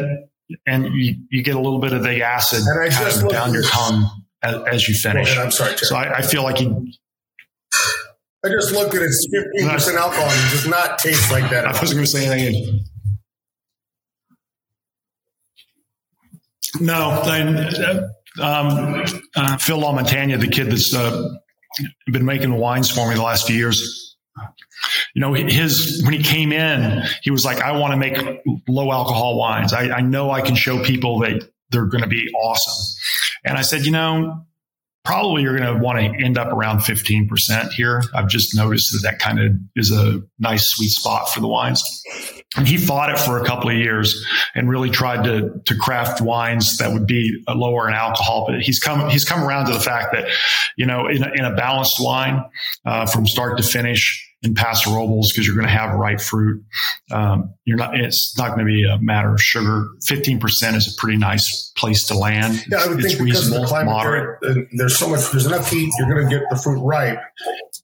[0.66, 4.08] and you, you get a little bit of the acid kind of down your tongue
[4.40, 5.36] as, as you finish.
[5.36, 6.92] I'm sorry, so I, I, feel like you
[8.44, 9.06] I just looked at it.
[9.06, 9.28] It's
[9.62, 11.64] 15% alcohol and it does not taste like that.
[11.64, 12.84] I wasn't going to say anything.
[16.80, 17.40] No, I,
[18.40, 21.36] um, uh, Phil LaMontagne, the kid that's uh,
[22.06, 24.16] been making wines for me the last few years.
[25.14, 28.16] You know, his when he came in, he was like, "I want to make
[28.68, 29.72] low alcohol wines.
[29.72, 32.96] I, I know I can show people that they're going to be awesome."
[33.44, 34.46] And I said, "You know,
[35.08, 38.02] probably you're going to want to end up around 15% here.
[38.14, 41.82] I've just noticed that that kind of is a nice sweet spot for the wines.
[42.58, 44.22] And he fought it for a couple of years
[44.54, 48.44] and really tried to, to craft wines that would be lower in alcohol.
[48.46, 50.28] But he's come, he's come around to the fact that,
[50.76, 52.44] you know, in a, in a balanced wine,
[52.84, 56.62] uh, from start to finish, in Paso Robles because you're going to have ripe fruit.
[57.10, 57.98] Um, you're not.
[57.98, 59.88] It's not going to be a matter of sugar.
[60.06, 62.64] Fifteen percent is a pretty nice place to land.
[62.70, 64.38] Yeah, I would it's think because of the climate, moderate.
[64.42, 65.30] There, there's so much.
[65.30, 65.92] There's enough heat.
[65.98, 67.20] You're going to get the fruit ripe,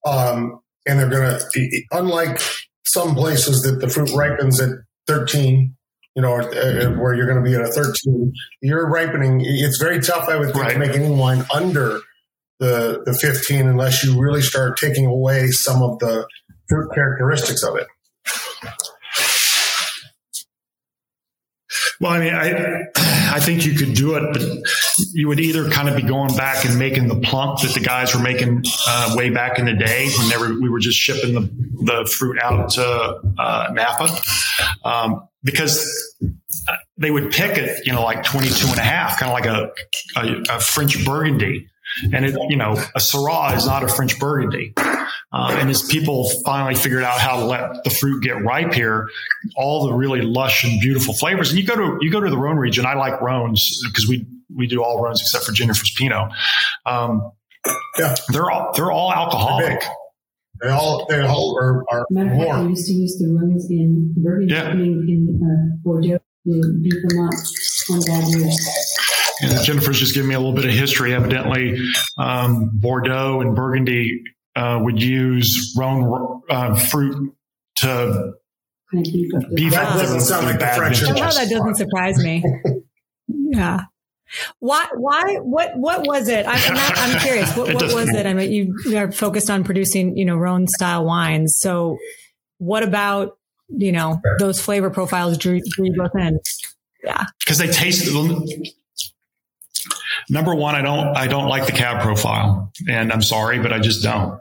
[0.07, 1.83] um, and they're going to.
[1.93, 2.41] Unlike
[2.85, 4.71] some places that the fruit ripens at
[5.09, 5.75] 13,
[6.15, 9.41] you know, where you're going to be at a 13, you're ripening.
[9.43, 10.73] It's very tough, I would think, right.
[10.75, 12.01] to make any wine under
[12.61, 16.27] the the 15 unless you really start taking away some of the
[16.69, 17.87] characteristics of it.
[22.01, 22.85] Well, I mean, I
[23.35, 24.43] I think you could do it, but
[25.13, 28.15] you would either kind of be going back and making the plump that the guys
[28.15, 31.35] were making uh, way back in the day when they were, we were just shipping
[31.35, 31.41] the,
[31.85, 32.85] the fruit out to
[33.39, 34.09] uh, Napa,
[34.85, 35.91] um, because
[36.97, 39.71] they would pick it, you know, like 22 and a half, kind of like a,
[40.21, 41.69] a, a French Burgundy.
[42.13, 44.75] And it, you know, a Syrah is not a French Burgundy.
[45.35, 49.09] Um, and as people finally figured out how to let the fruit get ripe here,
[49.57, 51.51] all the really lush and beautiful flavors.
[51.51, 52.87] And you go to you go to the Rhone region.
[52.87, 56.31] I like Rhones because we we do all Rhones except for Jennifer's Pinot.
[56.87, 57.33] Um,
[57.99, 58.15] Yeah.
[58.29, 59.83] they're all they're all alcoholic.
[60.63, 63.69] They all they all are, are Matter of fact, I used to use the Rhones
[63.69, 64.69] in Burgundy, Yeah.
[64.69, 67.35] I in uh, Bordeaux, to beat them up
[67.91, 68.71] on bad years.
[69.43, 71.13] And Jennifer's just giving me a little bit of history.
[71.13, 71.77] Evidently,
[72.19, 74.23] um, Bordeaux and Burgundy
[74.57, 77.35] uh, would use Rhone uh, fruit
[77.79, 78.33] to
[78.93, 81.19] beef up the That up doesn't sound like the bad French vintages.
[81.19, 82.45] Somehow that doesn't surprise me.
[83.27, 83.83] Yeah.
[84.59, 84.89] Why?
[84.95, 85.37] Why?
[85.41, 85.79] What?
[85.79, 86.45] What was it?
[86.45, 87.57] I'm, I'm, not, I'm curious.
[87.57, 88.27] What, what was it?
[88.27, 91.57] I mean, you, you are focused on producing, you know, Rhone style wines.
[91.61, 91.99] So,
[92.59, 93.39] what about
[93.69, 96.41] you know those flavor profiles drew, drew you both in?
[97.05, 98.13] Yeah, because they taste
[100.31, 103.79] number one i don't i don't like the cab profile and i'm sorry but i
[103.79, 104.41] just don't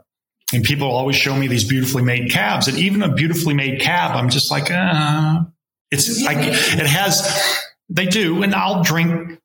[0.54, 2.68] and people always show me these beautifully made cabs.
[2.68, 5.42] And even a beautifully made cab i'm just like uh
[5.90, 9.38] it's like it has they do and i'll drink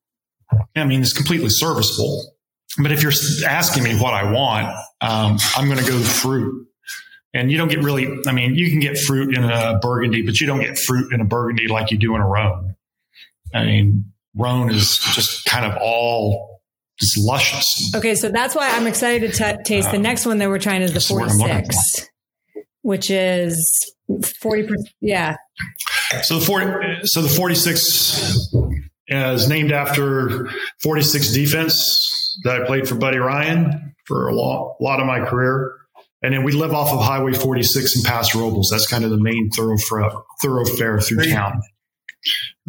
[0.76, 2.36] i mean it's completely serviceable.
[2.82, 3.14] But if you're
[3.48, 4.68] asking me what i want
[5.02, 6.68] um, i'm going to go fruit.
[7.34, 10.40] And you don't get really i mean you can get fruit in a burgundy but
[10.40, 12.76] you don't get fruit in a burgundy like you do in a rhone.
[13.54, 16.59] I mean, Rhone is just kind of all
[17.00, 17.94] just luscious.
[17.96, 20.82] Okay, so that's why I'm excited to t- taste the next one that we're trying
[20.82, 22.10] is the That's the word I'm looking 46,
[22.82, 23.94] which is
[24.42, 24.64] 40.
[24.64, 25.36] percent Yeah.
[26.24, 28.54] So the 40, so the 46
[29.08, 30.50] is named after
[30.82, 35.76] 46 defense that I played for Buddy Ryan for a lot, lot of my career.
[36.22, 38.70] And then we live off of Highway 46 in Paso Robles.
[38.72, 40.10] That's kind of the main thoroughfare,
[40.42, 41.62] thoroughfare through town.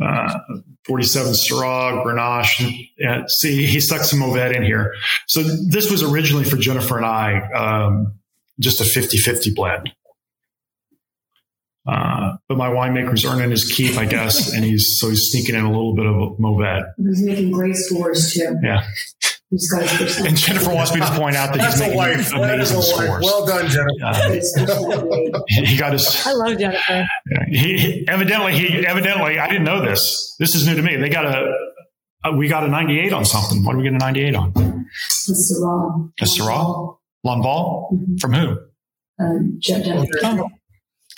[0.01, 0.39] Uh,
[0.87, 2.91] 47 Syrah, Grenache.
[2.99, 4.95] And see, he stuck some Mourvedre in here.
[5.27, 8.15] So this was originally for Jennifer and I, um,
[8.59, 9.93] just a 50 50 blend.
[11.87, 15.65] Uh, but my winemaker's earning his keep, I guess, and he's so he's sneaking in
[15.65, 16.93] a little bit of Mourvedre.
[16.99, 18.57] He's making great scores too.
[18.63, 18.87] Yeah.
[19.51, 20.29] He's got his percent.
[20.29, 22.31] And Jennifer wants me to point out that That's he's a making wife.
[22.31, 22.85] That is a amazing wife.
[22.87, 23.25] scores.
[23.25, 24.05] Well done, Jennifer.
[24.05, 25.35] Uh, his percent rate.
[25.49, 27.05] he he got his I love Jennifer.
[27.49, 30.37] he, he- evidently he evidently I didn't know this.
[30.39, 30.97] This is new to me.
[30.97, 31.53] They got a,
[32.25, 33.65] a we got a 98 on something.
[33.65, 34.53] What do we get a 98 on?
[34.53, 36.13] The Syrah.
[36.21, 36.97] A Syrah?
[37.27, 37.93] Lonval?
[37.93, 38.21] Mhm.
[38.21, 38.57] From who?
[39.19, 40.07] Um, Jeb Dunnuck.
[40.23, 40.49] Oh,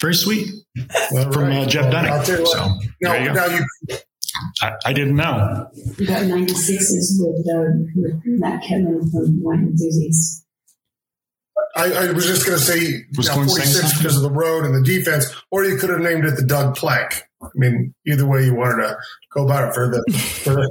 [0.00, 0.48] very sweet.
[1.12, 1.58] Well, From right.
[1.58, 2.38] uh, Jeb Well, I'll tell Dunnuck.
[2.38, 2.48] you what.
[2.48, 3.64] So Now, you now you
[4.60, 5.66] I, I didn't know.
[5.98, 10.44] We got 96s with, uh, with Matt Kettmann from Wine Enthusiasts.
[11.74, 13.98] I, I was just going to say Was now, Glenn saying 46 something?
[13.98, 16.76] because of the road and the defense, or you could have named it the Doug
[16.76, 17.22] Plank.
[17.42, 18.96] I mean, either way you wanted to
[19.32, 20.12] go about it for the.
[20.18, 20.70] For the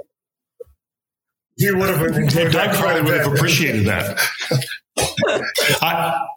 [1.58, 4.20] you would have enjoyed Doug probably would have appreciated that.
[5.82, 6.28] I,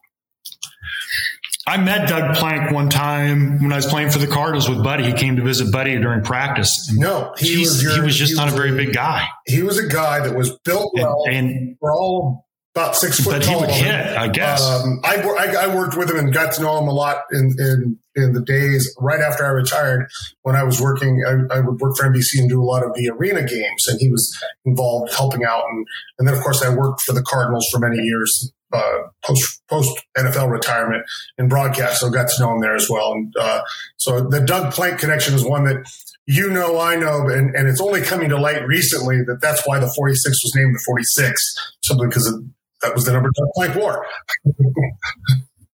[1.66, 5.04] I met Doug Plank one time when I was playing for the Cardinals with Buddy.
[5.04, 6.88] He came to visit Buddy during practice.
[6.90, 7.82] And No, he was.
[7.82, 9.26] Your, he was just he not a was very big guy.
[9.46, 11.24] He was a guy that was built well.
[11.28, 13.60] and we're all about six foot but he tall.
[13.60, 14.60] would hit, I guess.
[14.68, 17.54] Um, I, I, I worked with him and got to know him a lot in,
[17.56, 20.08] in, in the days right after I retired
[20.42, 21.22] when I was working.
[21.24, 24.00] I, I would work for NBC and do a lot of the arena games, and
[24.00, 25.62] he was involved helping out.
[25.70, 25.86] And,
[26.18, 28.52] and then, of course, I worked for the Cardinals for many years.
[28.74, 31.04] Uh, post post NFL retirement
[31.38, 33.12] in broadcast, so I got to know him there as well.
[33.12, 33.62] And uh,
[33.96, 35.86] so the Doug Plank connection is one that
[36.26, 39.78] you know, I know, and, and it's only coming to light recently that that's why
[39.78, 42.42] the 46 was named the 46, simply because of,
[42.82, 44.06] that was the number Doug Plank wore.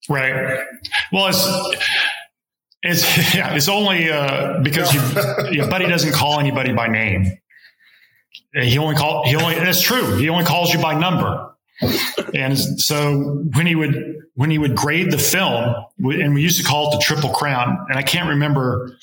[0.08, 0.66] right.
[1.12, 1.78] Well, it's,
[2.82, 5.00] it's, yeah, it's only uh, because you,
[5.52, 7.26] yeah, Buddy doesn't call anybody by name.
[8.52, 10.16] He only call he only that's true.
[10.16, 11.49] He only calls you by number.
[12.34, 16.64] And so when he would when he would grade the film, and we used to
[16.64, 18.96] call it the Triple Crown, and I can't remember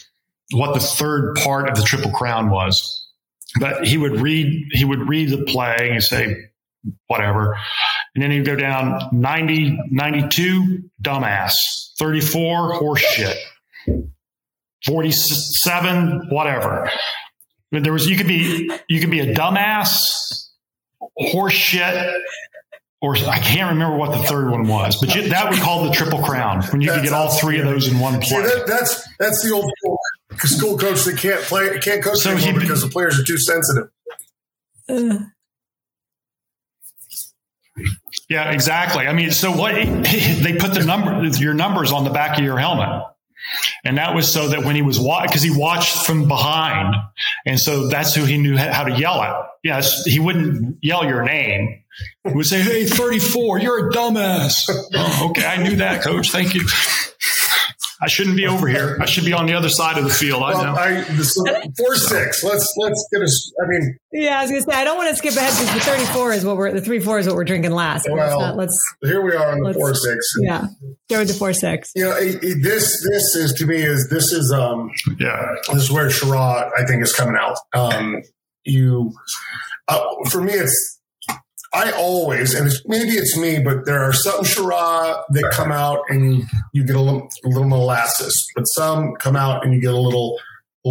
[0.52, 3.08] what the third part of the Triple Crown was,
[3.60, 6.50] but he would read he would read the play and say
[7.08, 7.58] whatever,
[8.14, 13.36] and then he'd go down 90, 92, dumbass, 34, horseshit,
[14.86, 16.90] 47, whatever.
[17.72, 20.48] There was you could be you could be a dumbass,
[21.18, 22.16] horse shit,
[23.02, 25.92] or I can't remember what the third one was, but you, that we call the
[25.92, 28.44] triple crown when you could get all three of those in one See, play.
[28.44, 30.00] that, that's that's the old school.
[30.38, 33.90] school coach that can't play, can't coach so anymore because the players are too sensitive.
[34.90, 35.20] Uh.
[38.30, 39.08] Yeah, exactly.
[39.08, 42.58] I mean, so what they put the number, your numbers on the back of your
[42.58, 43.04] helmet.
[43.86, 46.96] And that was so that when he was because he watched from behind,
[47.46, 49.36] and so that's who he knew how to yell at.
[49.64, 51.84] Yes, he wouldn't yell your name.
[52.28, 56.32] He would say, "Hey, thirty-four, you're a dumbass." oh, okay, I knew that, coach.
[56.32, 56.62] Thank you.
[58.00, 58.98] I shouldn't be over here.
[59.02, 60.44] I should be on the other side of the field.
[60.44, 60.76] I know.
[60.76, 62.44] I, four six.
[62.44, 63.54] Let's let's get us.
[63.64, 65.80] I mean, yeah, I was gonna say I don't want to skip ahead because the
[65.80, 68.08] thirty four is what we're the three four is what we're drinking last.
[68.08, 70.32] Well, let's, not, let's here we are on the four six.
[70.42, 70.68] Yeah,
[71.10, 71.92] go with the four six.
[71.96, 75.82] You know, it, it, this this is to me is this is um yeah this
[75.84, 77.58] is where Shiraz I think is coming out.
[77.74, 78.22] Um,
[78.64, 79.12] you
[79.88, 81.00] uh, for me it's
[81.74, 86.00] I always, and it's, maybe it's me, but there are some Shiraz that come out
[86.10, 89.94] and you get a little, a little molasses, but some come out and you get
[89.94, 90.40] a little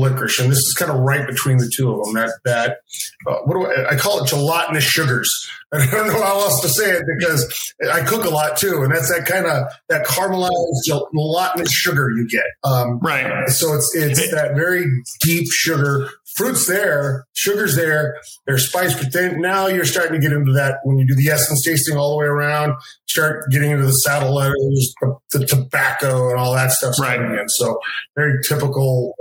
[0.00, 0.40] licorice.
[0.40, 2.14] And this is kind of right between the two of them.
[2.14, 2.78] That, that,
[3.26, 5.30] uh, what do I, I call it gelatinous sugars.
[5.72, 8.82] I don't know how else to say it because I cook a lot too.
[8.82, 12.46] And that's that kind of, that caramelized gelatinous sugar you get.
[12.64, 13.48] Um, right.
[13.48, 14.86] So it's, it's that very
[15.22, 20.36] deep sugar fruit's there, sugar's there, there's spice, but then now you're starting to get
[20.36, 22.74] into that when you do the essence tasting all the way around,
[23.08, 24.94] start getting into the saddle letters,
[25.32, 26.94] the, tobacco and all that stuff.
[27.00, 27.20] Right.
[27.20, 27.48] In.
[27.48, 27.80] So
[28.14, 29.14] very typical.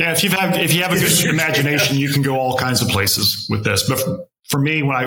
[0.00, 2.80] Yeah, if you have if you have a good imagination, you can go all kinds
[2.80, 3.86] of places with this.
[3.86, 5.04] But for me, when I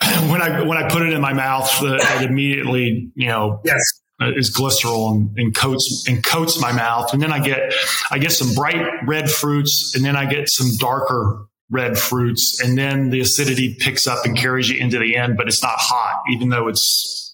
[0.30, 3.82] when I when I put it in my mouth, it immediately you know yes
[4.18, 7.12] uh, is glycerol and, and, coats and coats my mouth.
[7.12, 7.74] And then I get
[8.10, 12.78] I get some bright red fruits, and then I get some darker red fruits, and
[12.78, 15.36] then the acidity picks up and carries you into the end.
[15.36, 17.29] But it's not hot, even though it's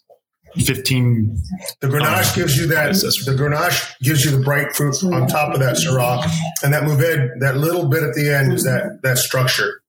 [0.64, 1.42] 15.
[1.80, 2.92] The Grenache um, gives you that.
[2.92, 6.24] The Grenache gives you the bright fruit on top of that Syrah,
[6.62, 9.82] and that Mourvedre, that little bit at the end is that that structure.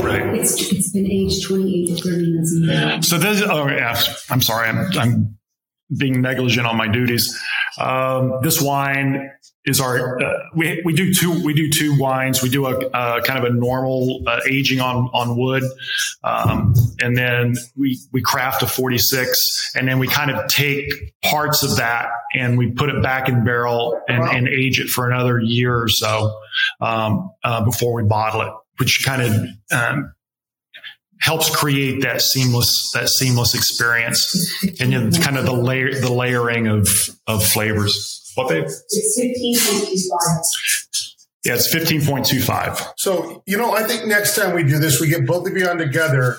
[0.00, 0.34] Right.
[0.36, 2.32] It's, it's been aged 28 to 30
[2.66, 3.08] minutes.
[3.08, 4.00] So this, oh yeah,
[4.30, 5.38] I'm sorry, I'm, I'm
[5.96, 7.38] being negligent on my duties.
[7.78, 9.30] Um, this wine
[9.64, 13.38] is our uh, we, we do two we do two wines we do a, kind
[13.38, 15.62] of a normal uh, aging on on wood
[16.24, 20.90] um, and then we we craft a 46 and then we kind of take
[21.22, 24.30] parts of that and we put it back in barrel and, wow.
[24.30, 26.38] and age it for another year or so
[26.80, 29.32] um, uh, before we bottle it which kind of
[29.72, 30.12] um,
[31.20, 35.92] helps create that seamless that seamless experience and you know, it's kind of the layer
[35.92, 36.88] the layering of
[37.26, 38.66] of flavors what babe?
[38.66, 41.18] It's 15.25.
[41.44, 42.92] Yeah, it's 15.25.
[42.96, 45.66] So, you know, I think next time we do this, we get both of you
[45.66, 46.36] on together.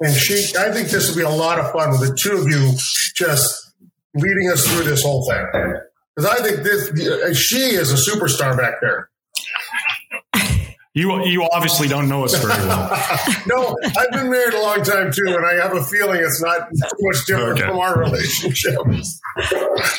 [0.00, 2.48] And she, I think this will be a lot of fun with the two of
[2.48, 2.72] you
[3.14, 3.74] just
[4.14, 5.46] leading us through this whole thing.
[6.16, 9.10] Because I think this, she is a superstar back there.
[10.94, 12.90] You you obviously don't know us very well.
[13.46, 16.68] no, I've been married a long time too, and I have a feeling it's not
[16.68, 17.68] too much different okay.
[17.68, 18.76] from our relationship.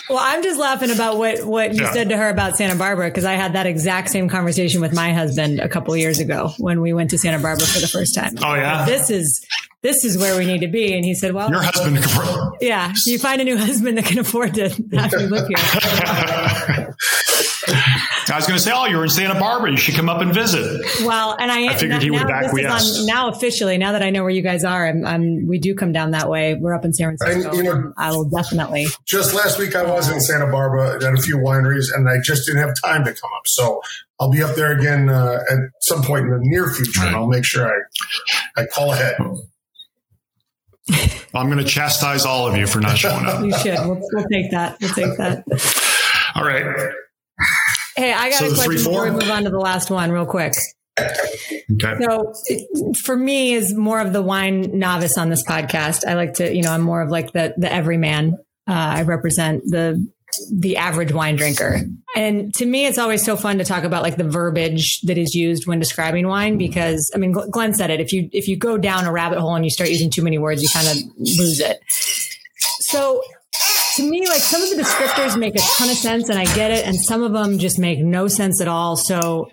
[0.08, 1.94] Well, I'm just laughing about what what you yeah.
[1.94, 5.14] said to her about Santa Barbara because I had that exact same conversation with my
[5.14, 8.36] husband a couple years ago when we went to Santa Barbara for the first time.
[8.44, 9.44] Oh yeah, this is
[9.82, 10.96] this is where we need to be.
[10.96, 14.20] And he said, well, your husband, can yeah, you find a new husband that can
[14.20, 16.96] afford to have you live here.
[17.68, 19.72] I was going to say, oh, you're in Santa Barbara.
[19.72, 20.82] You should come up and visit.
[21.04, 23.00] Well, and I, I figured now, he would acquiesce.
[23.00, 25.76] On, now officially, now that I know where you guys are, I'm, I'm, we do
[25.76, 26.56] come down that way.
[26.56, 27.50] We're up in San Francisco.
[27.50, 28.88] And, you know, I will definitely.
[29.06, 32.46] Just last week, I was in Santa Barbara at a few wineries, and I just
[32.46, 33.44] didn't have time to come up.
[33.46, 33.82] So
[34.20, 37.28] I'll be up there again uh, at some point in the near future, and I'll
[37.28, 39.18] make sure I, I call ahead.
[41.34, 43.44] I'm going to chastise all of you for not showing up.
[43.44, 43.80] you should.
[43.80, 44.78] We'll, we'll take that.
[44.82, 45.44] We'll take that.
[46.36, 46.94] All right.
[47.96, 50.12] Hey, I got so a question three, before we move on to the last one,
[50.12, 50.54] real quick.
[51.00, 52.04] Okay.
[52.04, 52.34] So,
[53.04, 56.06] for me, is more of the wine novice on this podcast.
[56.08, 58.38] I like to, you know, I'm more of like the the everyman.
[58.68, 60.08] Uh, I represent the
[60.52, 61.82] the average wine drinker.
[62.16, 65.36] And to me, it's always so fun to talk about like the verbiage that is
[65.36, 68.00] used when describing wine because I mean, Glenn said it.
[68.00, 70.38] If you if you go down a rabbit hole and you start using too many
[70.38, 71.80] words, you kind of lose it.
[72.80, 73.22] So
[73.96, 76.72] to me, like some of the descriptors make a ton of sense and I get
[76.72, 78.96] it, and some of them just make no sense at all.
[78.96, 79.50] So,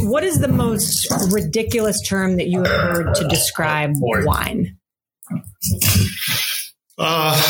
[0.00, 4.76] what is the most ridiculous term that you have heard to describe wine?
[6.98, 7.42] Uh,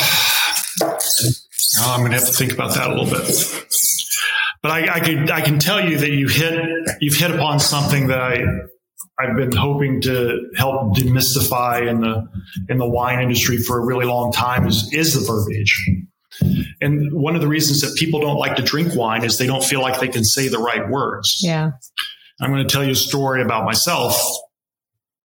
[0.82, 0.98] oh,
[1.80, 3.66] I'm going to have to think about that a little bit.
[4.62, 6.60] But I, I, can I can tell you that you hit
[7.00, 8.44] you've hit upon something that I
[9.18, 12.26] I've been hoping to help demystify in the
[12.68, 15.88] in the wine industry for a really long time is is the verbiage.
[16.80, 19.64] And one of the reasons that people don't like to drink wine is they don't
[19.64, 21.40] feel like they can say the right words.
[21.42, 21.72] Yeah.
[22.40, 24.20] I'm going to tell you a story about myself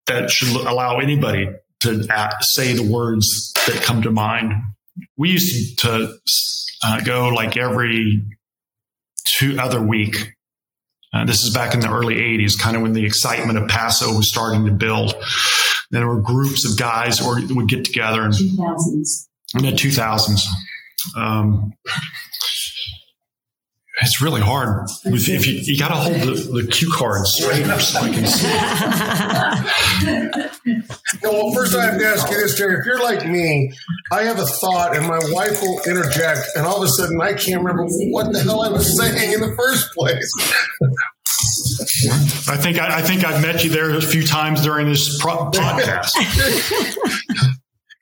[0.07, 1.49] that should allow anybody
[1.81, 2.07] to
[2.41, 4.53] say the words that come to mind.
[5.17, 6.15] We used to
[6.83, 8.23] uh, go like every
[9.25, 10.33] two other week
[11.13, 14.15] uh, this is back in the early 80s, kind of when the excitement of Paso
[14.15, 15.13] was starting to build.
[15.89, 19.27] There were groups of guys or would get together in, 2000s.
[19.55, 20.45] in the 2000s.
[21.17, 21.73] Um,
[24.01, 24.89] it's really hard.
[25.05, 28.25] If, if you, you got to hold the, the cue card straight so I can
[28.25, 28.47] see.
[31.23, 32.79] no, well, first I have to ask you this, Terry.
[32.79, 33.71] If you're like me,
[34.11, 37.33] I have a thought and my wife will interject, and all of a sudden I
[37.33, 40.33] can't remember what the hell I was saying in the first place.
[42.49, 45.51] I think I, I, think I've met you there a few times during this pro-
[45.51, 46.11] podcast.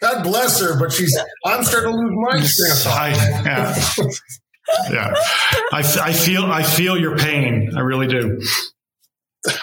[0.02, 1.16] God bless her, but she's.
[1.45, 2.88] I'm starting to lose my sense.
[2.88, 3.10] I,
[3.45, 3.76] yeah
[4.91, 5.14] yeah,
[5.72, 7.72] I, I feel I feel your pain.
[7.76, 8.39] I really do.
[9.47, 9.56] okay,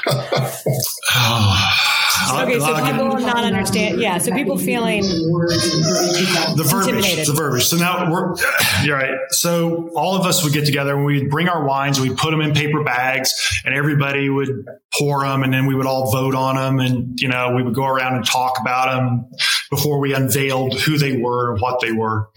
[2.59, 4.01] so people not understand.
[4.01, 7.67] Yeah, so people feeling the verbiage, the verbiage.
[7.67, 8.35] So now we're
[8.85, 9.19] you're right.
[9.31, 12.41] So all of us would get together and we'd bring our wines, we'd put them
[12.41, 13.31] in paper bags,
[13.65, 14.65] and everybody would
[14.99, 17.75] pour them, and then we would all vote on them, and you know we would
[17.75, 19.27] go around and talk about them
[19.71, 22.29] before we unveiled who they were and what they were.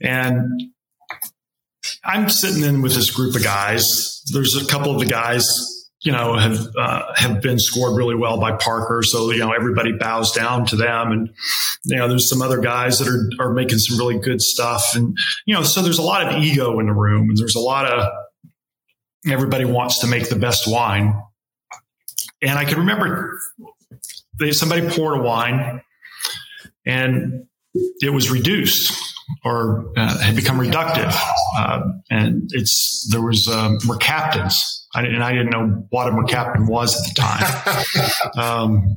[0.00, 0.72] And
[2.04, 4.22] I'm sitting in with this group of guys.
[4.32, 5.46] There's a couple of the guys,
[6.02, 9.92] you know, have uh, have been scored really well by Parker, so you know everybody
[9.92, 11.10] bows down to them.
[11.12, 11.30] And
[11.84, 15.16] you know, there's some other guys that are are making some really good stuff, and
[15.46, 17.86] you know, so there's a lot of ego in the room, and there's a lot
[17.86, 18.08] of
[19.26, 21.20] everybody wants to make the best wine.
[22.40, 23.38] And I can remember
[24.38, 25.82] they, somebody poured a wine,
[26.88, 27.46] and
[28.00, 29.14] it was reduced
[29.44, 31.14] or uh, had become reductive.
[31.56, 34.54] Uh, and it's there was um, mercaptans,
[34.94, 38.36] I, and I didn't know what a mercaptan was at the time.
[38.42, 38.96] um,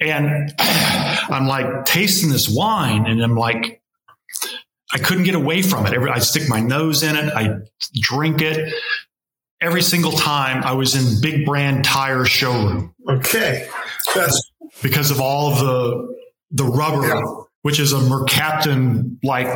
[0.00, 3.82] and I'm like tasting this wine, and I'm like,
[4.92, 5.92] I couldn't get away from it.
[5.92, 7.56] Every, I stick my nose in it, I
[7.94, 8.72] drink it.
[9.60, 12.94] Every single time I was in Big Brand Tire showroom.
[13.08, 13.68] Okay,
[14.14, 14.52] that's
[14.82, 16.14] because of all of the
[16.50, 17.20] the rubber yeah
[17.64, 19.48] which is a mercaptan like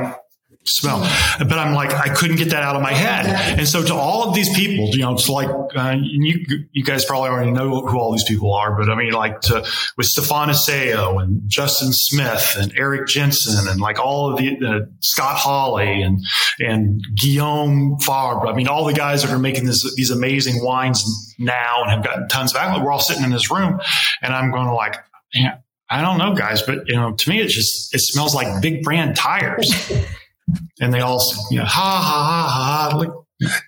[0.64, 1.00] smell.
[1.38, 3.26] But I'm like, I couldn't get that out of my head.
[3.58, 7.04] And so to all of these people, you know, it's like, uh, you, you guys
[7.04, 9.66] probably already know who all these people are, but I mean, like to,
[9.96, 14.86] with Stephan Asseo and Justin Smith and Eric Jensen and like all of the, uh,
[15.00, 16.22] Scott Hawley and,
[16.60, 18.46] and Guillaume Fabre.
[18.48, 22.04] I mean, all the guys that are making this, these amazing wines now and have
[22.04, 23.80] gotten tons of We're all sitting in this room
[24.22, 24.96] and I'm going to like,
[25.34, 28.60] man, I don't know, guys, but you know, to me, it just it smells like
[28.62, 29.92] big brand tires.
[30.80, 31.20] and they all,
[31.50, 32.96] you know, ha ha ha ha.
[32.96, 33.08] Like,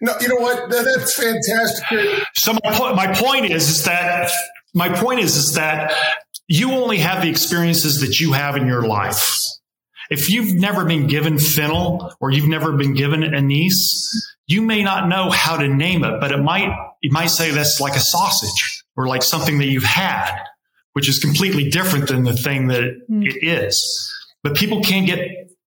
[0.00, 0.70] no, you know what?
[0.70, 2.24] That's fantastic.
[2.34, 4.30] So my point, my point is, is that
[4.74, 5.92] my point is, is that
[6.48, 9.38] you only have the experiences that you have in your life.
[10.10, 14.10] If you've never been given fennel or you've never been given anise,
[14.48, 17.80] you may not know how to name it, but it might, you might say that's
[17.80, 20.36] like a sausage or like something that you've had
[20.93, 23.26] which is completely different than the thing that mm.
[23.26, 24.12] it is.
[24.43, 25.20] But people can't get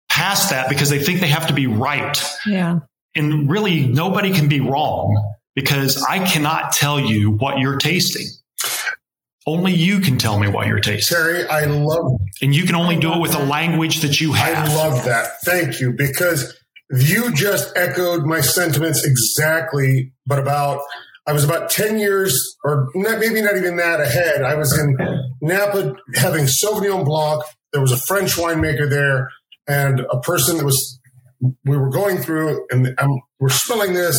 [0.08, 2.22] past that because they think they have to be right.
[2.46, 2.80] Yeah.
[3.14, 8.26] And really, nobody can be wrong because I cannot tell you what you're tasting.
[9.46, 11.16] Only you can tell me what you're tasting.
[11.16, 14.68] Terry, I love And you can only do it with a language that you have.
[14.68, 15.40] I love that.
[15.44, 15.92] Thank you.
[15.92, 16.56] Because
[16.90, 20.82] you just echoed my sentiments exactly, but about
[21.26, 24.42] I was about 10 years, or not, maybe not even that ahead.
[24.42, 24.96] I was in
[25.40, 27.42] Napa having Sauvignon Blanc.
[27.72, 29.28] There was a French winemaker there
[29.68, 31.00] and a person that was,
[31.64, 34.18] we were going through and I'm, we're smelling this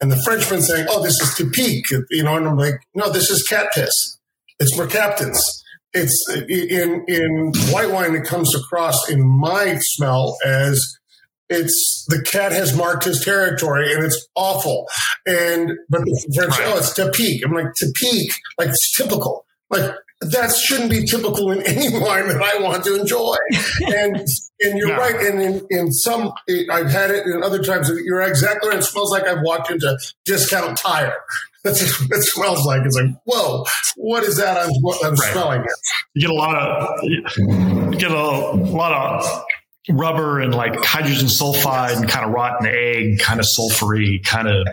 [0.00, 3.30] and the Frenchman saying, oh, this is typique, you know, and I'm like, no, this
[3.30, 4.18] is cat piss.
[4.58, 5.38] It's mercaptans.
[5.94, 10.80] It's in, in white wine, it comes across in my smell as
[11.52, 14.88] it's the cat has marked his territory and it's awful.
[15.26, 16.68] And but the French, right.
[16.68, 16.98] oh, it's.
[16.98, 19.44] I'm like typique, like it's typical.
[19.70, 19.94] Like
[20.30, 23.36] that shouldn't be typical in any wine that I want to enjoy.
[23.86, 24.16] and
[24.60, 24.96] and you're no.
[24.96, 25.14] right.
[25.14, 26.32] And in, in some,
[26.70, 27.90] I've had it in other times.
[28.04, 28.78] You're exactly right.
[28.78, 31.16] It smells like I've walked into discount tire.
[31.64, 32.84] That's what it smells like.
[32.84, 33.64] It's like, whoa,
[33.96, 34.56] what is that?
[34.56, 34.70] I'm,
[35.04, 35.32] I'm right.
[35.32, 35.64] smelling.
[36.14, 39.44] You get a lot of, you get a lot of
[39.88, 44.66] rubber and like hydrogen sulfide and kind of rotten egg, kind of sulfury, kind of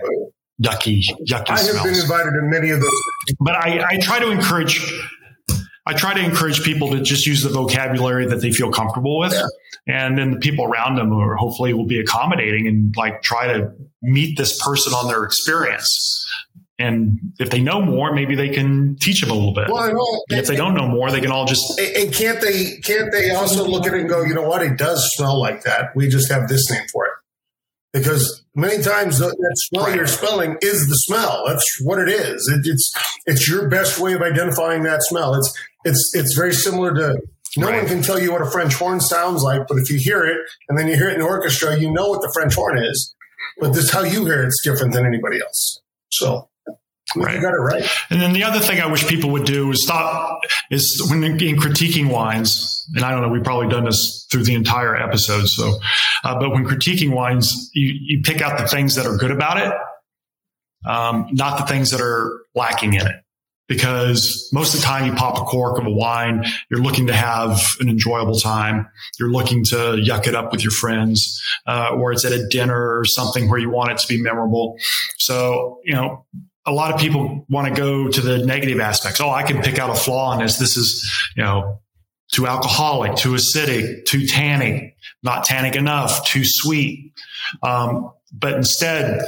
[0.61, 1.83] yucky, yucky I have smells.
[1.83, 3.01] been invited to many of those.
[3.39, 4.81] but I, I try to encourage
[5.85, 9.33] I try to encourage people to just use the vocabulary that they feel comfortable with.
[9.33, 9.45] Yeah.
[9.87, 13.71] And then the people around them are hopefully will be accommodating and like try to
[14.03, 16.27] meet this person on their experience.
[16.79, 19.67] And if they know more, maybe they can teach them a little bit.
[19.67, 20.23] Well, I know.
[20.29, 23.31] And if they don't know more, they can all just And can't they can't they
[23.31, 24.61] also look at it and go, you know what?
[24.63, 25.89] It does smell like that.
[25.95, 27.11] We just have this name for it.
[27.91, 29.95] Because many times that that smell Right.
[29.95, 31.43] you're smelling is the smell.
[31.47, 32.47] That's what it is.
[32.47, 32.93] It, it's
[33.25, 35.33] it's your best way of identifying that smell.
[35.35, 35.53] It's
[35.83, 37.19] it's it's very similar to
[37.57, 37.79] no Right.
[37.81, 40.37] one can tell you what a French horn sounds like, but if you hear it
[40.69, 43.13] and then you hear it in the orchestra, you know what the French horn is.
[43.59, 45.81] But this how you hear it's different than anybody else.
[46.11, 46.47] So
[47.15, 47.35] Right.
[47.35, 47.83] you got it right.
[48.09, 51.37] And then the other thing I wish people would do is stop is when in
[51.57, 55.47] critiquing wines, and I don't know, we've probably done this through the entire episode.
[55.47, 55.79] So,
[56.23, 59.57] uh, but when critiquing wines, you, you pick out the things that are good about
[59.57, 59.73] it,
[60.85, 63.15] um, not the things that are lacking in it.
[63.67, 67.13] Because most of the time you pop a cork of a wine, you're looking to
[67.13, 68.87] have an enjoyable time.
[69.19, 72.97] You're looking to yuck it up with your friends, uh, or it's at a dinner
[72.97, 74.75] or something where you want it to be memorable.
[75.19, 76.25] So, you know,
[76.65, 79.19] a lot of people want to go to the negative aspects.
[79.21, 80.57] Oh, I can pick out a flaw in this.
[80.57, 81.79] This is, you know,
[82.31, 87.13] too alcoholic, too acidic, too tannic, not tannic enough, too sweet.
[87.63, 89.25] Um, but instead,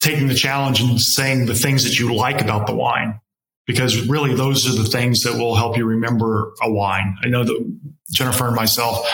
[0.00, 3.20] taking the challenge and saying the things that you like about the wine,
[3.66, 7.16] because really those are the things that will help you remember a wine.
[7.22, 7.80] I know that
[8.12, 9.06] Jennifer and myself,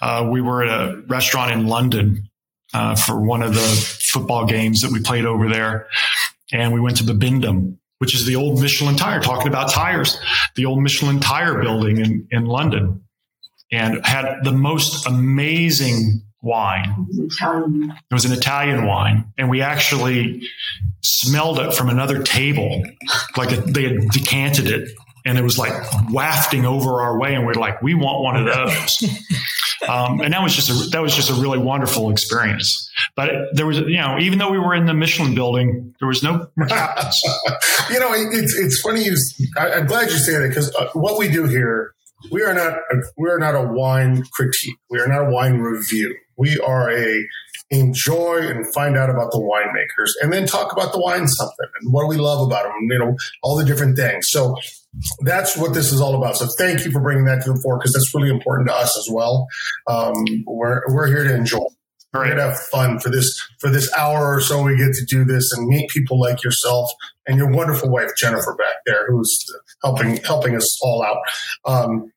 [0.00, 2.28] uh, we were at a restaurant in London
[2.72, 5.88] uh, for one of the football games that we played over there
[6.52, 10.18] and we went to the Bibendum, which is the old Michelin tire, talking about tires,
[10.56, 13.02] the old Michelin tire building in, in London,
[13.72, 17.06] and had the most amazing wine.
[18.10, 20.42] It was an Italian wine, and we actually
[21.02, 22.82] smelled it from another table,
[23.36, 24.90] like they had decanted it,
[25.26, 25.72] and it was like
[26.10, 29.04] wafting over our way, and we're like, we want one of those.
[29.88, 32.90] Um, and that was just a that was just a really wonderful experience.
[33.16, 36.22] But there was, you know, even though we were in the Michelin building, there was
[36.22, 36.46] no
[37.90, 39.04] you know, it- it's it's funny.
[39.04, 39.16] You,
[39.56, 41.94] I, I'm glad you say that because uh, what we do here,
[42.30, 44.76] we are not a, we are not a wine critique.
[44.90, 46.14] We are not a wine review.
[46.36, 47.24] We are a
[47.70, 51.92] enjoy and find out about the winemakers, and then talk about the wine something and
[51.92, 52.74] what we love about them.
[52.90, 54.26] You know, all the different things.
[54.28, 54.56] So
[55.20, 56.36] that's what this is all about.
[56.36, 58.96] So thank you for bringing that to the fore because that's really important to us
[58.98, 59.46] as well.
[59.86, 60.14] Um,
[60.46, 61.64] we're we're here to enjoy.
[62.12, 64.62] We're here to have fun for this for this hour or so.
[64.62, 66.90] We get to do this and meet people like yourself
[67.26, 69.44] and your wonderful wife Jennifer back there, who's
[69.82, 71.18] helping helping us all out.
[71.64, 72.12] Um,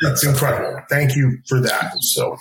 [0.00, 0.80] that's incredible.
[0.88, 1.92] Thank you for that.
[2.00, 2.36] So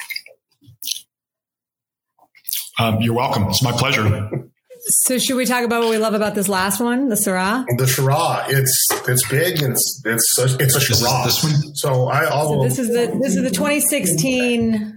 [2.79, 3.47] Um, you're welcome.
[3.47, 4.49] It's my pleasure.
[4.89, 7.65] So should we talk about what we love about this last one, the Syrah?
[7.77, 9.61] the Shiraz, it's it's big.
[9.61, 11.25] and It's it's a, it's a This Shiraz.
[11.25, 11.75] this one.
[11.75, 14.93] So I So I'll this is the this is the 2016.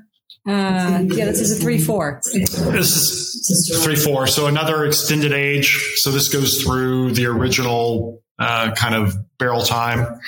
[0.49, 2.21] Uh, yeah, this is a three four.
[2.33, 4.27] This is three four.
[4.27, 5.77] So another extended age.
[5.97, 10.19] So this goes through the original uh, kind of barrel time,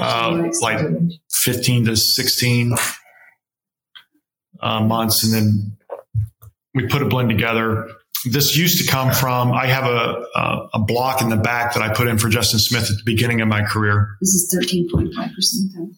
[0.00, 0.86] uh, like
[1.42, 2.74] fifteen to sixteen
[4.60, 5.76] uh, months, and then
[6.74, 7.88] we put a blend together.
[8.24, 9.52] This used to come from.
[9.52, 12.58] I have a, a a block in the back that I put in for Justin
[12.58, 14.16] Smith at the beginning of my career.
[14.20, 15.94] This is 13.5%.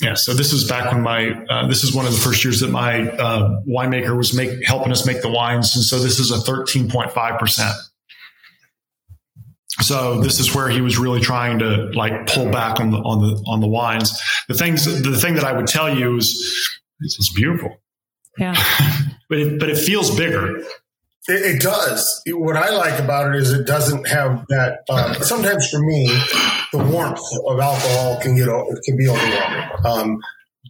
[0.00, 2.60] Yeah, so this is back when my uh, this is one of the first years
[2.60, 6.30] that my uh, winemaker was make helping us make the wines, and so this is
[6.30, 7.72] a thirteen point five percent.
[9.80, 13.20] So this is where he was really trying to like pull back on the on
[13.20, 14.20] the on the wines.
[14.48, 16.28] The things the thing that I would tell you is
[17.00, 17.76] it's, it's beautiful,
[18.36, 18.54] Yeah.
[19.28, 20.60] but it, but it feels bigger.
[21.28, 22.22] It, it does.
[22.28, 24.80] What I like about it is it doesn't have that.
[24.90, 26.06] Um, sometimes for me,
[26.72, 28.46] the warmth of alcohol can get
[28.84, 29.68] can be overwhelming.
[29.86, 30.18] Um,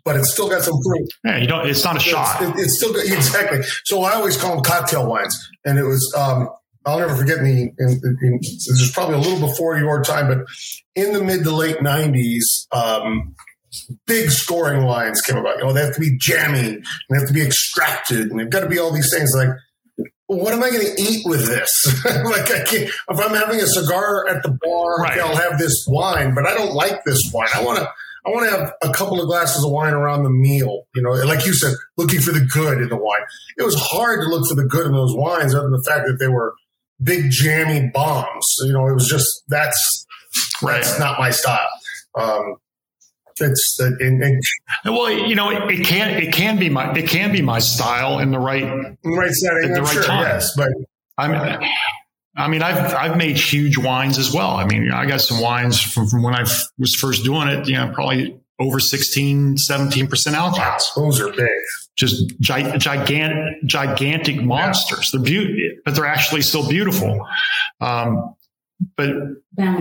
[0.04, 1.08] but it's still got some fruit.
[1.24, 1.66] Yeah, you don't.
[1.68, 2.42] It's not a shot.
[2.42, 3.60] It's, it- it's still got, exactly.
[3.84, 6.14] So I always call them cocktail wines, and it was.
[6.16, 6.48] Um,
[6.86, 7.50] I'll never forget the.
[7.78, 10.38] In, in, this is probably a little before your time, but
[10.94, 12.42] in the mid to late '90s,
[12.72, 13.34] um,
[14.06, 15.56] big scoring wines came about.
[15.58, 18.50] You know, they have to be jammy, and they have to be extracted, and they've
[18.50, 19.32] got to be all these things.
[19.34, 19.48] Like,
[20.26, 21.70] what am I going to eat with this?
[22.04, 22.88] like, I can't.
[23.08, 25.12] If I'm having a cigar at the bar, Right.
[25.12, 27.48] okay, I'll have this wine, but I don't like this wine.
[27.54, 27.88] I want to.
[28.26, 30.84] I want to have a couple of glasses of wine around the meal.
[30.94, 33.20] You know, like you said, looking for the good in the wine.
[33.58, 36.06] It was hard to look for the good in those wines, other than the fact
[36.06, 36.54] that they were
[37.02, 38.46] big jammy bombs.
[38.64, 40.06] You know, it was just that's
[40.62, 40.82] Right.
[40.82, 41.68] that's not my style.
[42.18, 42.56] Um,
[43.40, 44.42] it's and
[44.84, 48.18] Well, you know, it, it can it can be my it can be my style
[48.18, 48.64] in the right.
[49.04, 50.22] right setting, At the I'm right sure, time.
[50.22, 50.68] yes, but
[51.18, 51.60] I'm
[52.36, 54.50] I mean, I've I've made huge wines as well.
[54.50, 56.42] I mean, I got some wines from, from when I
[56.78, 57.68] was first doing it.
[57.68, 60.78] You know, probably over 16, 17 percent alcohol.
[60.96, 61.48] Those are big.
[61.96, 65.10] Just gi- gigantic, gigantic monsters.
[65.12, 65.18] Yeah.
[65.20, 67.24] They're beautiful, but they're actually still beautiful.
[67.80, 68.34] Um,
[68.96, 69.14] but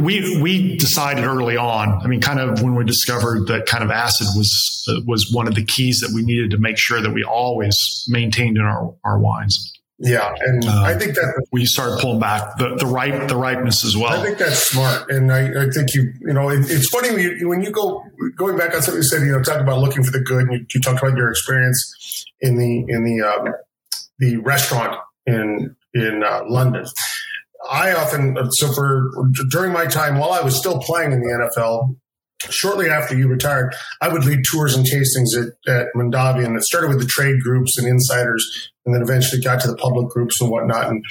[0.01, 2.01] we we decided early on.
[2.03, 5.47] I mean, kind of when we discovered that kind of acid was uh, was one
[5.47, 8.93] of the keys that we needed to make sure that we always maintained in our
[9.03, 9.73] our wines.
[9.99, 13.85] Yeah, and uh, I think that we started pulling back the the ripe the ripeness
[13.85, 14.19] as well.
[14.19, 17.19] I think that's smart, and I, I think you you know it, it's funny when
[17.19, 18.03] you, when you go
[18.35, 20.47] going back on something you said you know talk about looking for the good.
[20.47, 23.53] And you, you talked about your experience in the in the um,
[24.19, 26.85] the restaurant in in uh, London.
[27.73, 29.09] I often so for
[29.49, 31.95] during my time while I was still playing in the NFL,
[32.51, 36.63] shortly after you retired, I would lead tours and tastings at, at Mondavi, and it
[36.63, 40.39] started with the trade groups and insiders, and then eventually got to the public groups
[40.39, 40.87] and whatnot.
[40.87, 41.03] And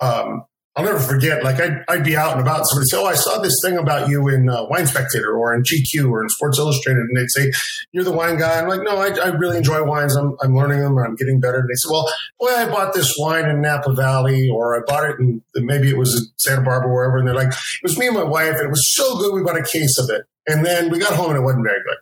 [0.00, 0.44] um,
[0.76, 3.14] I'll never forget, like I'd, I'd, be out and about, and somebody say, "Oh, I
[3.14, 6.58] saw this thing about you in uh, Wine Spectator or in GQ or in Sports
[6.58, 7.52] Illustrated," and they'd say,
[7.92, 10.16] "You're the wine guy." I'm like, "No, I, I really enjoy wines.
[10.16, 10.98] I'm, I'm learning them.
[10.98, 14.50] I'm getting better." And they said, "Well, boy, I bought this wine in Napa Valley,
[14.52, 17.52] or I bought it in maybe it was in Santa Barbara, wherever." And they're like,
[17.52, 19.32] "It was me and my wife, and it was so good.
[19.32, 21.78] We bought a case of it, and then we got home and it wasn't very
[21.84, 21.98] good."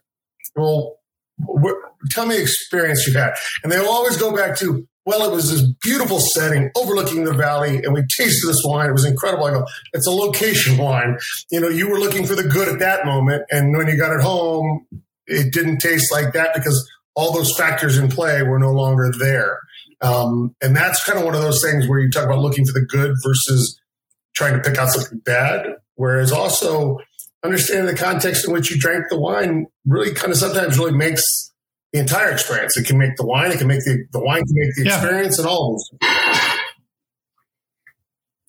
[0.56, 0.96] Well,
[2.10, 5.50] tell me experience you had, and they will always go back to well, it was
[5.50, 8.88] this beautiful setting overlooking the valley, and we tasted this wine.
[8.88, 9.46] It was incredible.
[9.46, 11.18] I go, it's a location wine.
[11.50, 14.14] You know, you were looking for the good at that moment, and when you got
[14.14, 14.86] it home,
[15.26, 19.58] it didn't taste like that because all those factors in play were no longer there.
[20.00, 22.72] Um, and that's kind of one of those things where you talk about looking for
[22.72, 23.80] the good versus
[24.34, 25.66] trying to pick out something bad.
[25.94, 26.98] Whereas also
[27.44, 31.51] understanding the context in which you drank the wine really kind of sometimes really makes
[31.92, 32.76] the entire experience.
[32.76, 34.96] It can make the wine, it can make the, the wine can make the yeah.
[34.96, 36.08] experience and all of those.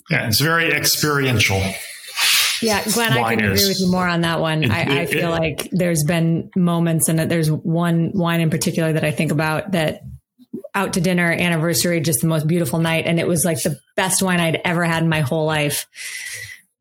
[0.10, 1.62] Yeah, it's very experiential.
[2.62, 4.64] Yeah, Glenn, I couldn't agree with you more on that one.
[4.64, 8.94] It, I, I, feel it, like there's been moments, and there's one wine in particular
[8.94, 10.02] that I think about that
[10.76, 13.06] out to dinner, anniversary, just the most beautiful night.
[13.06, 15.88] And it was like the best wine I'd ever had in my whole life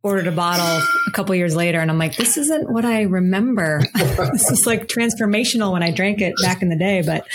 [0.02, 3.82] ordered a bottle a couple years later and I'm like, this isn't what I remember.
[3.94, 7.02] this is like transformational when I drank it back in the day.
[7.02, 7.26] But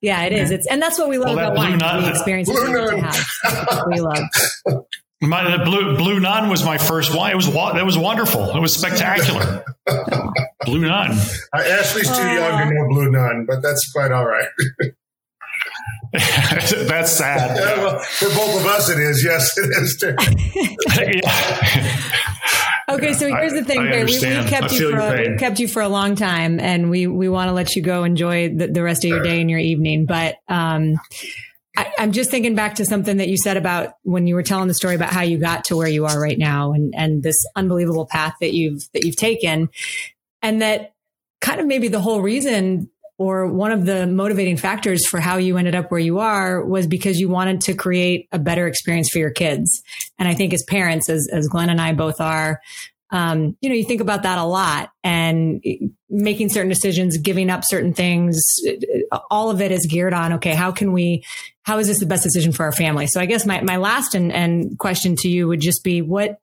[0.00, 0.50] yeah, it is.
[0.50, 1.78] It's and that's what we love well, about wine.
[1.78, 3.84] Nun, the experiences we get to have.
[3.88, 4.24] we love.
[5.22, 7.32] My blue blue nun was my first wine.
[7.32, 8.54] It was that was wonderful.
[8.54, 9.64] It was spectacular.
[10.66, 11.12] blue nun.
[11.54, 14.48] Uh, Ashley's too uh, young to know blue nun, but that's quite all right.
[16.88, 17.56] That's sad.
[17.56, 19.24] Yeah, well, for both of us, it is.
[19.24, 20.14] Yes, it is too.
[22.94, 24.04] okay, so here's the thing, Barry.
[24.04, 27.06] We, we, kept you for a, we kept you for a long time, and we
[27.06, 29.60] we want to let you go enjoy the, the rest of your day and your
[29.60, 30.06] evening.
[30.06, 30.98] But um,
[31.76, 34.68] I, I'm just thinking back to something that you said about when you were telling
[34.68, 37.36] the story about how you got to where you are right now, and and this
[37.54, 39.68] unbelievable path that you've that you've taken,
[40.40, 40.94] and that
[41.40, 45.56] kind of maybe the whole reason or one of the motivating factors for how you
[45.56, 49.18] ended up where you are was because you wanted to create a better experience for
[49.18, 49.82] your kids.
[50.18, 52.60] And I think as parents, as, as Glenn and I both are,
[53.10, 55.62] um, you know, you think about that a lot and
[56.10, 58.44] making certain decisions, giving up certain things,
[59.30, 61.24] all of it is geared on, okay, how can we,
[61.62, 63.06] how is this the best decision for our family?
[63.06, 66.38] So I guess my, my last and, and question to you would just be what,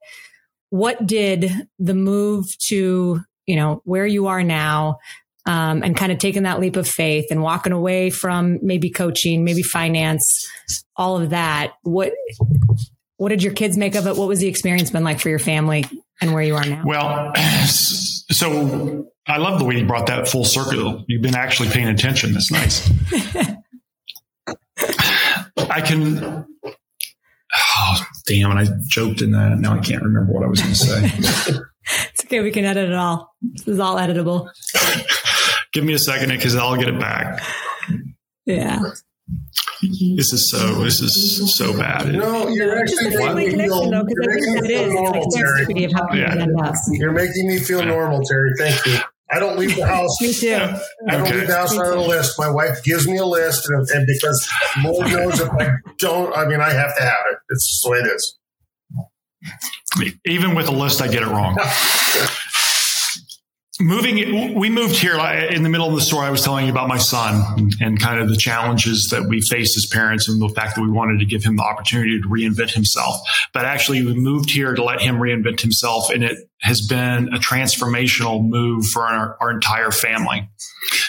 [0.70, 4.98] what did the move to, you know, where you are now,
[5.46, 9.44] um, and kind of taking that leap of faith and walking away from maybe coaching,
[9.44, 10.46] maybe finance,
[10.96, 11.72] all of that.
[11.82, 12.12] What
[13.16, 14.16] what did your kids make of it?
[14.16, 15.84] What was the experience been like for your family
[16.20, 16.82] and where you are now?
[16.84, 17.32] Well,
[17.64, 21.04] so I love the way you brought that full circle.
[21.08, 22.32] You've been actually paying attention.
[22.32, 22.90] That's nice.
[25.70, 26.46] I can.
[27.76, 28.50] Oh, damn!
[28.50, 29.58] And I joked in that.
[29.58, 31.04] Now I can't remember what I was going to say.
[32.12, 32.40] it's okay.
[32.40, 33.34] We can edit it all.
[33.42, 34.48] This is all editable.
[35.74, 37.42] Give me a second eh, because I'll get it back.
[38.46, 38.78] Yeah.
[40.16, 40.84] This is so.
[40.84, 42.12] This is so bad.
[42.12, 45.66] No, you're actually making me feel, you're making me feel normal, Terry.
[46.14, 46.46] Yeah.
[46.92, 48.52] You're making me feel normal, Terry.
[48.56, 48.98] Thank you.
[49.30, 50.20] I don't leave the house.
[50.20, 50.54] me too.
[50.54, 51.38] I don't okay.
[51.38, 52.38] leave the house without a list.
[52.38, 54.48] My wife gives me a list, and, and because
[54.84, 57.38] Lord knows if I don't, I mean, I have to have it.
[57.48, 58.38] It's just the way it is.
[60.26, 61.58] Even with a list, I get it wrong.
[63.80, 65.18] moving we moved here
[65.50, 68.20] in the middle of the story i was telling you about my son and kind
[68.20, 71.24] of the challenges that we faced as parents and the fact that we wanted to
[71.24, 73.16] give him the opportunity to reinvent himself.
[73.52, 77.38] But actually we moved here to let him reinvent himself and it has been a
[77.38, 80.48] transformational move for our, our entire family.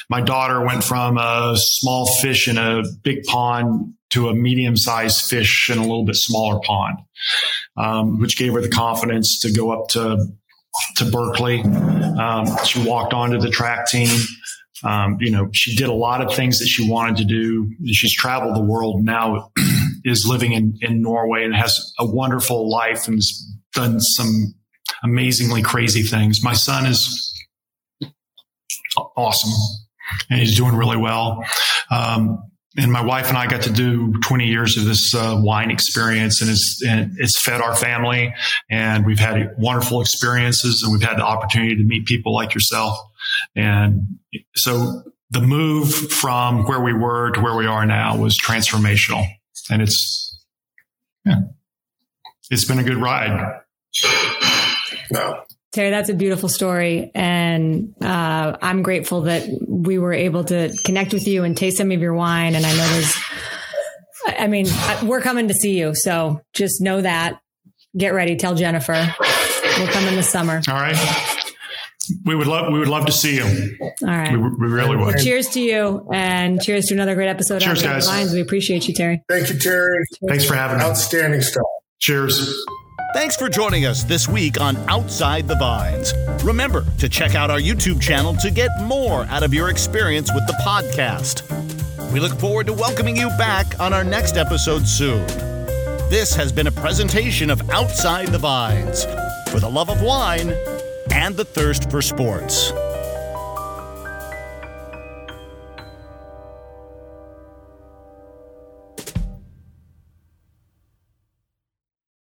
[0.10, 5.30] My daughter went from a small fish in a big pond to a medium sized
[5.30, 7.00] fish in a little bit smaller pond,
[7.76, 10.28] um, which gave her the confidence to go up to
[10.98, 11.62] to Berkeley.
[11.62, 14.10] Um, she walked onto the track team.
[14.84, 17.74] Um, you know, she did a lot of things that she wanted to do.
[17.92, 19.52] She's traveled the world now,
[20.04, 24.54] is living in, in Norway and has a wonderful life and has done some
[25.04, 26.44] amazingly crazy things.
[26.44, 27.32] My son is
[29.16, 29.52] awesome
[30.30, 31.44] and he's doing really well.
[31.90, 35.72] Um, and my wife and I got to do 20 years of this uh, wine
[35.72, 38.34] experience, and it's and it's fed our family,
[38.70, 42.98] and we've had wonderful experiences, and we've had the opportunity to meet people like yourself,
[43.56, 44.02] and
[44.56, 49.26] so the move from where we were to where we are now was transformational,
[49.70, 50.38] and it's
[51.26, 51.42] yeah,
[52.52, 53.62] it's been a good ride.
[55.76, 57.12] Terry, that's a beautiful story.
[57.14, 61.92] And uh, I'm grateful that we were able to connect with you and taste some
[61.92, 62.56] of your wine.
[62.56, 63.16] And I know there's,
[64.40, 64.68] I mean,
[65.04, 65.94] we're coming to see you.
[65.94, 67.42] So just know that.
[67.98, 68.38] Get ready.
[68.38, 68.94] Tell Jennifer.
[69.78, 70.62] We'll come in the summer.
[70.70, 70.98] All right.
[72.24, 73.78] We would love we would love to see you.
[73.82, 74.32] All right.
[74.32, 75.18] We, we really would.
[75.18, 78.08] Cheers to you and cheers to another great episode cheers, of guys.
[78.08, 78.32] Lines.
[78.32, 79.24] We appreciate you, Terry.
[79.28, 79.98] Thank you, Terry.
[79.98, 80.30] Cheers.
[80.30, 80.84] Thanks for having me.
[80.84, 81.66] Outstanding stuff.
[82.00, 82.66] Cheers.
[83.16, 86.14] Thanks for joining us this week on Outside the Vines.
[86.44, 90.46] Remember to check out our YouTube channel to get more out of your experience with
[90.48, 91.42] the podcast.
[92.12, 95.26] We look forward to welcoming you back on our next episode soon.
[96.10, 99.06] This has been a presentation of Outside the Vines
[99.50, 100.54] for the love of wine
[101.10, 102.74] and the thirst for sports.